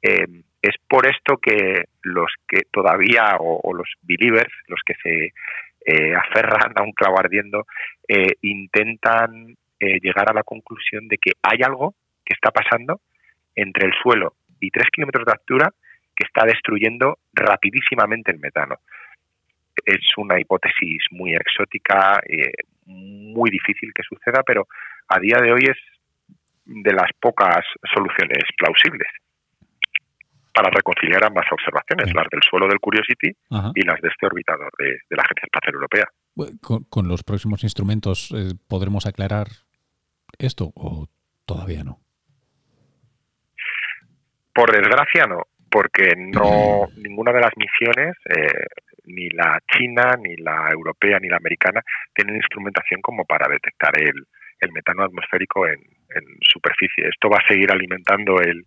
Es 0.00 0.74
por 0.88 1.06
esto 1.06 1.38
que 1.38 1.84
los 2.02 2.32
que 2.48 2.62
todavía, 2.70 3.36
o, 3.40 3.74
los 3.74 3.88
believers, 4.02 4.52
los 4.68 4.80
que 4.86 4.94
se 5.02 5.32
eh, 5.86 6.12
aferran 6.14 6.72
a 6.74 6.82
un 6.82 6.92
clavo 6.92 7.18
ardiendo, 7.18 7.64
eh, 8.08 8.34
intentan 8.42 9.56
eh, 9.78 10.00
llegar 10.02 10.28
a 10.28 10.34
la 10.34 10.42
conclusión 10.42 11.06
de 11.06 11.16
que 11.16 11.32
hay 11.42 11.60
algo 11.64 11.94
que 12.24 12.34
está 12.34 12.50
pasando 12.50 13.00
entre 13.54 13.86
el 13.86 13.92
suelo 14.02 14.34
y 14.58 14.70
tres 14.70 14.86
kilómetros 14.90 15.24
de 15.24 15.32
altura 15.32 15.72
que 16.14 16.26
está 16.26 16.44
destruyendo 16.44 17.18
rapidísimamente 17.32 18.32
el 18.32 18.40
metano. 18.40 18.78
Es 19.84 20.00
una 20.16 20.40
hipótesis 20.40 21.04
muy 21.12 21.34
exótica, 21.34 22.20
eh, 22.26 22.52
muy 22.86 23.50
difícil 23.50 23.92
que 23.94 24.02
suceda, 24.02 24.42
pero 24.44 24.66
a 25.08 25.20
día 25.20 25.36
de 25.40 25.52
hoy 25.52 25.62
es 25.70 25.78
de 26.64 26.92
las 26.92 27.12
pocas 27.20 27.64
soluciones 27.94 28.42
plausibles 28.58 29.08
para 30.56 30.70
reconciliar 30.70 31.22
ambas 31.22 31.44
observaciones, 31.52 32.14
las 32.14 32.26
del 32.30 32.40
suelo 32.42 32.66
del 32.66 32.80
Curiosity 32.80 33.28
y 33.74 33.82
las 33.82 34.00
de 34.00 34.08
este 34.08 34.24
orbitador 34.26 34.72
de, 34.78 34.96
la 35.10 35.22
Agencia 35.22 35.44
Espacial 35.44 35.74
Europea. 35.74 36.04
¿Con, 36.88 37.08
los 37.08 37.22
próximos 37.22 37.62
instrumentos 37.62 38.32
eh, 38.34 38.54
podremos 38.66 39.04
aclarar 39.04 39.48
esto 40.38 40.72
o 40.74 41.08
todavía 41.44 41.84
no? 41.84 41.98
Por 44.54 44.72
desgracia 44.72 45.26
no, 45.26 45.42
porque 45.70 46.14
no 46.16 46.88
ninguna 46.96 47.32
de 47.32 47.40
las 47.40 47.52
misiones, 47.54 48.16
eh, 48.34 48.64
ni 49.04 49.28
la 49.28 49.60
china, 49.70 50.16
ni 50.18 50.36
la 50.36 50.70
europea, 50.72 51.18
ni 51.20 51.28
la 51.28 51.36
americana, 51.36 51.82
tienen 52.14 52.36
instrumentación 52.36 53.02
como 53.02 53.26
para 53.26 53.46
detectar 53.46 53.92
el, 54.00 54.24
el 54.60 54.72
metano 54.72 55.04
atmosférico 55.04 55.66
en, 55.66 55.80
superficie. 56.40 57.08
Esto 57.08 57.28
va 57.28 57.38
a 57.38 57.48
seguir 57.48 57.70
alimentando 57.70 58.40
el, 58.40 58.64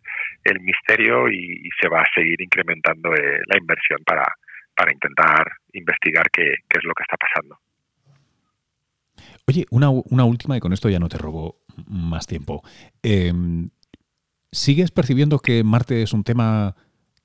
misterio 0.61 1.29
y, 1.31 1.67
se 1.81 1.87
va 1.87 2.01
a 2.01 2.09
seguir 2.13 2.39
incrementando 2.41 3.13
eh, 3.15 3.39
la 3.47 3.57
inversión 3.57 3.99
para, 4.05 4.27
para 4.75 4.93
intentar 4.93 5.47
investigar 5.73 6.29
qué, 6.31 6.43
es 6.43 6.83
lo 6.83 6.93
que 6.93 7.03
está 7.03 7.17
pasando. 7.17 7.57
Oye, 9.47 9.65
una, 9.71 9.89
una, 9.89 10.25
última 10.25 10.57
y 10.57 10.59
con 10.59 10.73
esto 10.73 10.89
ya 10.89 10.99
no 10.99 11.09
te 11.09 11.17
robo 11.17 11.55
más 11.87 12.27
tiempo. 12.27 12.61
Em, 13.01 13.69
¿Sigues 14.51 14.91
percibiendo 14.91 15.39
que 15.39 15.63
Marte 15.63 16.03
es 16.03 16.13
un 16.13 16.23
tema 16.23 16.75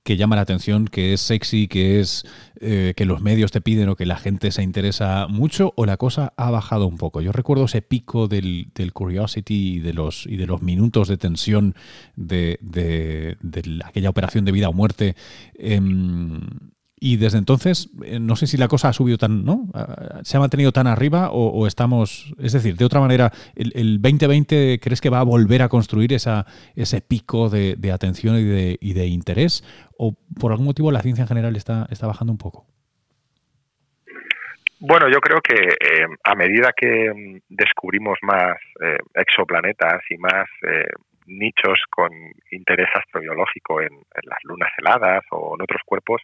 que 0.04 0.16
llama 0.16 0.36
la 0.36 0.42
atención, 0.42 0.86
que 0.86 1.14
es 1.14 1.20
sexy, 1.22 1.66
que 1.66 1.98
es 1.98 2.24
eh, 2.60 2.92
que 2.96 3.06
los 3.06 3.22
medios 3.22 3.50
te 3.50 3.60
piden 3.60 3.88
o 3.88 3.96
que 3.96 4.06
la 4.06 4.16
gente 4.16 4.52
se 4.52 4.62
interesa 4.62 5.26
mucho, 5.28 5.72
o 5.76 5.86
la 5.86 5.96
cosa 5.96 6.34
ha 6.36 6.50
bajado 6.50 6.86
un 6.86 6.98
poco. 6.98 7.22
Yo 7.22 7.32
recuerdo 7.32 7.64
ese 7.64 7.82
pico 7.82 8.28
del, 8.28 8.70
Curiosity 8.92 9.76
y 9.76 9.78
de 9.80 9.94
los 9.94 10.26
y 10.26 10.36
de 10.36 10.46
los 10.46 10.62
minutos 10.62 11.08
de 11.08 11.16
tensión 11.16 11.74
de, 12.16 12.58
de, 12.60 13.36
aquella 13.84 14.10
operación 14.10 14.44
de 14.44 14.52
vida 14.52 14.68
o 14.68 14.72
muerte. 14.74 15.16
Em, 15.54 16.40
y 16.98 17.16
desde 17.16 17.38
entonces, 17.38 17.90
eh, 18.04 18.18
no 18.20 18.36
sé 18.36 18.46
si 18.46 18.56
la 18.56 18.68
cosa 18.68 18.88
ha 18.88 18.92
subido 18.92 19.18
tan, 19.18 19.44
¿no? 19.44 19.68
¿Se 20.22 20.36
ha 20.36 20.40
mantenido 20.40 20.72
tan 20.72 20.86
arriba 20.86 21.30
o, 21.30 21.66
estamos, 21.66 22.34
es 22.38 22.52
decir, 22.52 22.76
de 22.76 22.84
otra 22.84 23.00
manera, 23.00 23.32
el, 23.56 24.00
2020 24.00 24.78
crees 24.80 25.00
que 25.00 25.10
va 25.10 25.20
a 25.20 25.24
volver 25.24 25.62
a 25.62 25.68
construir 25.68 26.12
esa, 26.12 26.46
ese 26.76 27.00
pico 27.00 27.50
de, 27.50 27.76
atención 27.92 28.36
y 28.36 28.44
de, 28.44 28.78
y 28.80 28.94
de, 28.94 29.06
interés? 29.06 29.64
¿O 29.98 30.14
por 30.40 30.52
algún 30.52 30.66
motivo 30.66 30.92
la 30.92 31.02
ciencia 31.02 31.22
en 31.22 31.28
general 31.28 31.56
está, 31.56 31.86
está 31.90 32.06
bajando 32.06 32.32
un 32.32 32.38
poco? 32.38 32.66
Bueno, 34.80 35.08
yo 35.08 35.20
creo 35.20 35.40
que 35.40 35.54
eh, 35.54 36.06
a 36.24 36.34
medida 36.34 36.72
que 36.76 37.12
mm, 37.12 37.38
descubrimos 37.48 38.18
más 38.22 38.56
eh, 38.82 38.98
exoplanetas 39.14 40.02
y 40.10 40.16
más 40.16 40.46
nichos 41.26 41.78
con 41.90 42.12
interés 42.50 42.88
astrobiológico 42.94 43.80
en, 43.80 43.92
las 44.22 44.38
lunas 44.44 44.70
heladas 44.78 45.24
o 45.30 45.56
en 45.56 45.62
otros 45.62 45.82
cuerpos, 45.84 46.22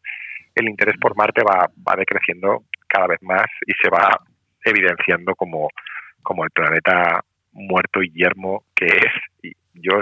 el 0.54 0.68
interés 0.68 0.96
por 1.00 1.16
Marte 1.16 1.42
va, 1.42 1.70
va 1.86 1.96
decreciendo 1.96 2.64
cada 2.86 3.06
vez 3.06 3.22
más 3.22 3.46
y 3.66 3.72
se 3.80 3.88
va 3.88 4.10
evidenciando 4.64 5.34
como, 5.34 5.68
como 6.22 6.44
el 6.44 6.50
planeta 6.50 7.20
muerto 7.52 8.02
y 8.02 8.12
yermo 8.12 8.64
que 8.74 8.86
es. 8.86 9.12
Y 9.42 9.52
yo 9.74 10.00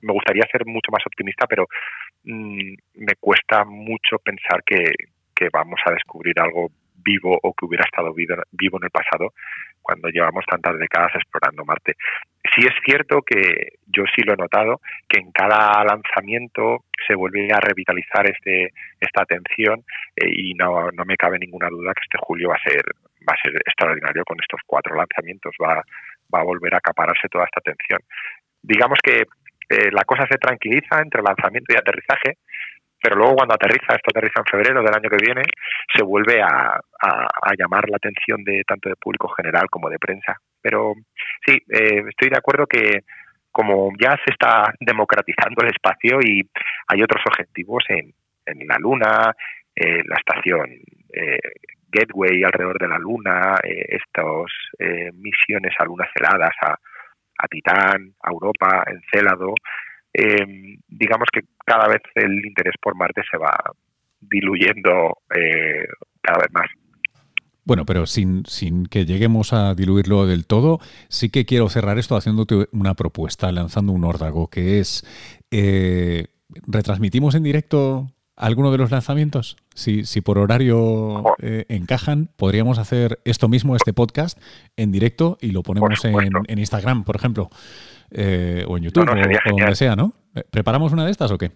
me 0.00 0.12
gustaría 0.12 0.46
ser 0.50 0.66
mucho 0.66 0.90
más 0.90 1.02
optimista, 1.06 1.46
pero 1.46 1.66
mm, 2.24 2.74
me 2.94 3.14
cuesta 3.20 3.64
mucho 3.64 4.18
pensar 4.24 4.62
que, 4.64 4.92
que 5.34 5.48
vamos 5.52 5.80
a 5.86 5.92
descubrir 5.92 6.38
algo 6.40 6.70
vivo 7.04 7.38
o 7.42 7.52
que 7.54 7.66
hubiera 7.66 7.84
estado 7.84 8.12
vivo, 8.14 8.78
en 8.78 8.84
el 8.84 8.90
pasado 8.90 9.32
cuando 9.80 10.08
llevamos 10.08 10.44
tantas 10.46 10.78
décadas 10.78 11.12
explorando 11.14 11.64
Marte. 11.64 11.96
Sí 12.54 12.64
es 12.64 12.74
cierto 12.84 13.22
que 13.22 13.78
yo 13.86 14.04
sí 14.14 14.22
lo 14.22 14.34
he 14.34 14.36
notado, 14.36 14.80
que 15.08 15.20
en 15.20 15.32
cada 15.32 15.84
lanzamiento 15.84 16.84
se 17.06 17.14
vuelve 17.14 17.48
a 17.52 17.60
revitalizar 17.60 18.30
este, 18.30 18.72
esta 19.00 19.22
atención 19.22 19.84
eh, 20.16 20.28
y 20.28 20.54
no, 20.54 20.90
no 20.92 21.04
me 21.04 21.16
cabe 21.16 21.38
ninguna 21.38 21.68
duda 21.68 21.94
que 21.94 22.04
este 22.04 22.18
julio 22.20 22.50
va 22.50 22.56
a 22.56 22.70
ser 22.70 22.82
va 23.22 23.34
a 23.34 23.42
ser 23.42 23.54
extraordinario 23.54 24.24
con 24.24 24.38
estos 24.40 24.60
cuatro 24.66 24.96
lanzamientos, 24.96 25.54
va, 25.62 25.82
va 26.32 26.40
a 26.40 26.44
volver 26.44 26.74
a 26.74 26.78
acapararse 26.78 27.28
toda 27.28 27.44
esta 27.44 27.60
atención. 27.60 28.00
Digamos 28.62 28.98
que 29.02 29.22
eh, 29.68 29.90
la 29.90 30.04
cosa 30.04 30.26
se 30.30 30.38
tranquiliza 30.38 31.00
entre 31.00 31.22
lanzamiento 31.22 31.72
y 31.72 31.78
aterrizaje, 31.78 32.38
pero 33.02 33.16
luego 33.16 33.34
cuando 33.34 33.54
aterriza, 33.54 33.96
esto 33.96 34.10
aterriza 34.10 34.40
en 34.40 34.46
febrero 34.46 34.82
del 34.82 34.94
año 34.94 35.10
que 35.10 35.24
viene, 35.24 35.42
se 35.92 36.04
vuelve 36.04 36.40
a, 36.40 36.80
llamar 37.58 37.88
la 37.90 37.96
atención 37.96 38.44
de 38.44 38.62
tanto 38.66 38.88
de 38.88 38.96
público 38.96 39.28
general 39.28 39.68
como 39.68 39.90
de 39.90 39.98
prensa. 39.98 40.36
Pero 40.60 40.94
sí, 41.44 41.52
eh, 41.68 42.04
estoy 42.08 42.30
de 42.30 42.38
acuerdo 42.38 42.66
que 42.66 43.00
como 43.50 43.90
ya 44.00 44.12
se 44.24 44.32
está 44.32 44.72
democratizando 44.80 45.62
el 45.62 45.72
espacio 45.72 46.20
y 46.22 46.48
hay 46.86 47.02
otros 47.02 47.22
objetivos 47.26 47.84
en, 47.88 48.14
en 48.46 48.66
la 48.66 48.76
Luna, 48.78 49.34
eh, 49.74 50.02
la 50.06 50.16
estación 50.16 50.70
eh, 51.12 51.38
Gateway 51.88 52.44
alrededor 52.44 52.78
de 52.78 52.88
la 52.88 52.98
Luna, 52.98 53.56
estas 53.62 54.46
misiones 55.12 55.74
a 55.78 55.84
lunas 55.84 56.08
heladas, 56.14 56.54
a, 56.62 56.72
a 56.72 57.48
Titán, 57.48 58.14
a 58.22 58.30
Europa, 58.30 58.84
Encélado, 58.86 59.54
eh, 60.14 60.76
digamos 60.88 61.28
que 61.32 61.40
cada 61.64 61.88
vez 61.88 62.02
el 62.14 62.44
interés 62.44 62.74
por 62.80 62.94
Marte 62.94 63.22
se 63.30 63.38
va 63.38 63.52
diluyendo 64.20 65.18
eh, 65.34 65.86
cada 66.20 66.38
vez 66.38 66.52
más. 66.52 66.66
Bueno, 67.64 67.86
pero 67.86 68.06
sin, 68.06 68.44
sin, 68.46 68.86
que 68.86 69.06
lleguemos 69.06 69.52
a 69.52 69.74
diluirlo 69.74 70.26
del 70.26 70.46
todo, 70.46 70.80
sí 71.08 71.30
que 71.30 71.44
quiero 71.44 71.68
cerrar 71.68 71.98
esto 71.98 72.16
haciéndote 72.16 72.66
una 72.72 72.94
propuesta, 72.94 73.52
lanzando 73.52 73.92
un 73.92 74.04
órdago, 74.04 74.48
que 74.48 74.80
es, 74.80 75.06
eh, 75.52 76.26
¿retransmitimos 76.66 77.36
en 77.36 77.44
directo 77.44 78.10
alguno 78.34 78.72
de 78.72 78.78
los 78.78 78.90
lanzamientos? 78.90 79.56
Si, 79.74 80.04
si 80.04 80.20
por 80.22 80.38
horario 80.38 81.22
eh, 81.40 81.64
encajan, 81.68 82.30
podríamos 82.36 82.78
hacer 82.78 83.20
esto 83.24 83.48
mismo, 83.48 83.76
este 83.76 83.92
podcast, 83.92 84.40
en 84.76 84.90
directo 84.90 85.38
y 85.40 85.52
lo 85.52 85.62
ponemos 85.62 86.04
en, 86.04 86.16
en 86.48 86.58
Instagram, 86.58 87.04
por 87.04 87.14
ejemplo. 87.14 87.48
Eh, 88.14 88.64
o 88.66 88.76
en 88.76 88.84
YouTube 88.84 89.08
o, 89.08 89.50
donde 89.50 89.74
sea, 89.74 89.96
¿no? 89.96 90.12
Eh, 90.34 90.42
¿Preparamos 90.50 90.92
una 90.92 91.04
de 91.04 91.10
estas 91.10 91.30
o 91.30 91.38
qué? 91.38 91.50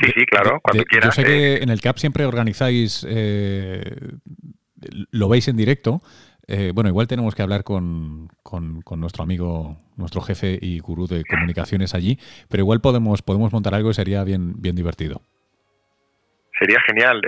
Sí, 0.00 0.12
sí, 0.16 0.26
claro, 0.26 0.60
cuando 0.62 0.84
quieras. 0.84 1.16
Yo 1.16 1.22
sé 1.22 1.26
que 1.26 1.56
en 1.56 1.70
el 1.70 1.80
CAP 1.80 1.96
siempre 1.96 2.24
organizáis, 2.24 3.04
eh, 3.08 3.82
lo 5.10 5.28
veis 5.28 5.48
en 5.48 5.56
directo. 5.56 6.00
bueno, 6.72 6.88
igual 6.88 7.08
tenemos 7.08 7.34
que 7.34 7.42
hablar 7.42 7.64
con, 7.64 8.28
con, 8.44 8.82
nuestro 8.96 9.24
amigo, 9.24 9.76
nuestro 9.96 10.20
jefe 10.20 10.56
y 10.60 10.78
gurú 10.78 11.08
de 11.08 11.24
comunicaciones 11.24 11.94
allí, 11.94 12.18
pero 12.48 12.62
igual 12.62 12.80
podemos, 12.80 13.22
podemos 13.22 13.52
montar 13.52 13.74
algo 13.74 13.90
y 13.90 13.94
sería 13.94 14.22
bien, 14.22 14.62
bien 14.62 14.76
divertido. 14.76 15.20
Sería 16.60 16.78
genial. 16.86 17.20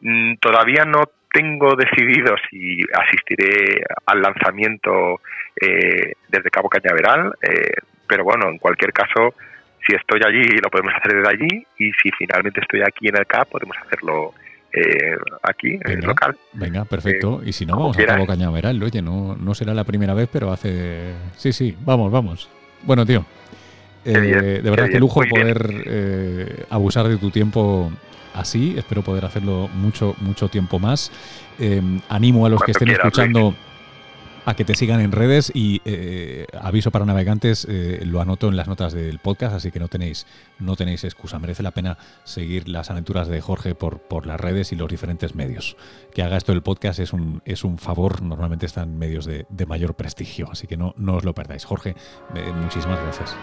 Mm, 0.00 0.36
todavía 0.36 0.84
no 0.84 1.02
tengo 1.32 1.74
decidido 1.74 2.34
si 2.48 2.80
asistiré 2.92 3.82
al 4.06 4.22
lanzamiento 4.22 5.20
eh, 5.60 6.14
desde 6.28 6.50
Cabo 6.50 6.68
Cañaveral, 6.68 7.32
eh, 7.42 7.72
pero 8.06 8.24
bueno, 8.24 8.48
en 8.48 8.58
cualquier 8.58 8.92
caso, 8.92 9.34
si 9.86 9.94
estoy 9.94 10.20
allí, 10.24 10.44
lo 10.62 10.70
podemos 10.70 10.92
hacer 10.94 11.14
desde 11.14 11.28
allí, 11.28 11.66
y 11.78 11.90
si 11.92 12.10
finalmente 12.16 12.60
estoy 12.60 12.82
aquí 12.82 13.08
en 13.08 13.16
el 13.16 13.26
CAP, 13.26 13.48
podemos 13.48 13.76
hacerlo 13.84 14.34
eh, 14.72 15.16
aquí, 15.42 15.78
en 15.84 15.98
el 15.98 16.00
local. 16.00 16.36
Venga, 16.52 16.84
perfecto. 16.84 17.40
y 17.44 17.52
si 17.52 17.66
no, 17.66 17.76
vamos 17.76 17.98
a 17.98 18.06
Cabo 18.06 18.26
Cañaveral, 18.26 18.82
oye, 18.82 19.02
no, 19.02 19.36
no 19.36 19.54
será 19.54 19.74
la 19.74 19.84
primera 19.84 20.14
vez, 20.14 20.28
pero 20.32 20.52
hace... 20.52 21.12
Sí, 21.36 21.52
sí, 21.52 21.76
vamos, 21.84 22.12
vamos. 22.12 22.48
Bueno, 22.82 23.04
tío. 23.04 23.24
de 24.04 24.60
verdad, 24.62 24.88
qué 24.90 25.00
lujo 25.00 25.22
poder 25.28 26.66
abusar 26.70 27.08
de 27.08 27.16
tu 27.16 27.30
tiempo 27.30 27.90
así. 28.34 28.76
Espero 28.78 29.02
poder 29.02 29.24
hacerlo 29.24 29.68
mucho, 29.74 30.14
mucho 30.20 30.48
tiempo 30.48 30.78
más. 30.78 31.10
animo 32.08 32.46
a 32.46 32.48
los 32.48 32.62
que 32.62 32.70
estén 32.70 32.90
escuchando 32.90 33.54
a 34.48 34.54
que 34.54 34.64
te 34.64 34.74
sigan 34.74 35.00
en 35.00 35.12
redes 35.12 35.52
y 35.54 35.82
eh, 35.84 36.46
aviso 36.58 36.90
para 36.90 37.04
navegantes, 37.04 37.66
eh, 37.68 38.00
lo 38.06 38.22
anoto 38.22 38.48
en 38.48 38.56
las 38.56 38.66
notas 38.66 38.94
del 38.94 39.18
podcast, 39.18 39.54
así 39.54 39.70
que 39.70 39.78
no 39.78 39.88
tenéis, 39.88 40.26
no 40.58 40.74
tenéis 40.74 41.04
excusa. 41.04 41.38
Merece 41.38 41.62
la 41.62 41.72
pena 41.72 41.98
seguir 42.24 42.66
las 42.66 42.90
aventuras 42.90 43.28
de 43.28 43.42
Jorge 43.42 43.74
por, 43.74 43.98
por 44.00 44.26
las 44.26 44.40
redes 44.40 44.72
y 44.72 44.76
los 44.76 44.88
diferentes 44.88 45.34
medios. 45.34 45.76
Que 46.14 46.22
haga 46.22 46.38
esto 46.38 46.52
el 46.52 46.62
podcast 46.62 46.98
es 46.98 47.12
un, 47.12 47.42
es 47.44 47.62
un 47.62 47.76
favor, 47.76 48.22
normalmente 48.22 48.64
están 48.64 48.96
medios 48.96 49.26
de, 49.26 49.44
de 49.50 49.66
mayor 49.66 49.94
prestigio, 49.96 50.48
así 50.50 50.66
que 50.66 50.78
no, 50.78 50.94
no 50.96 51.16
os 51.16 51.24
lo 51.24 51.34
perdáis. 51.34 51.66
Jorge, 51.66 51.94
muchísimas 52.62 53.02
gracias. 53.02 53.36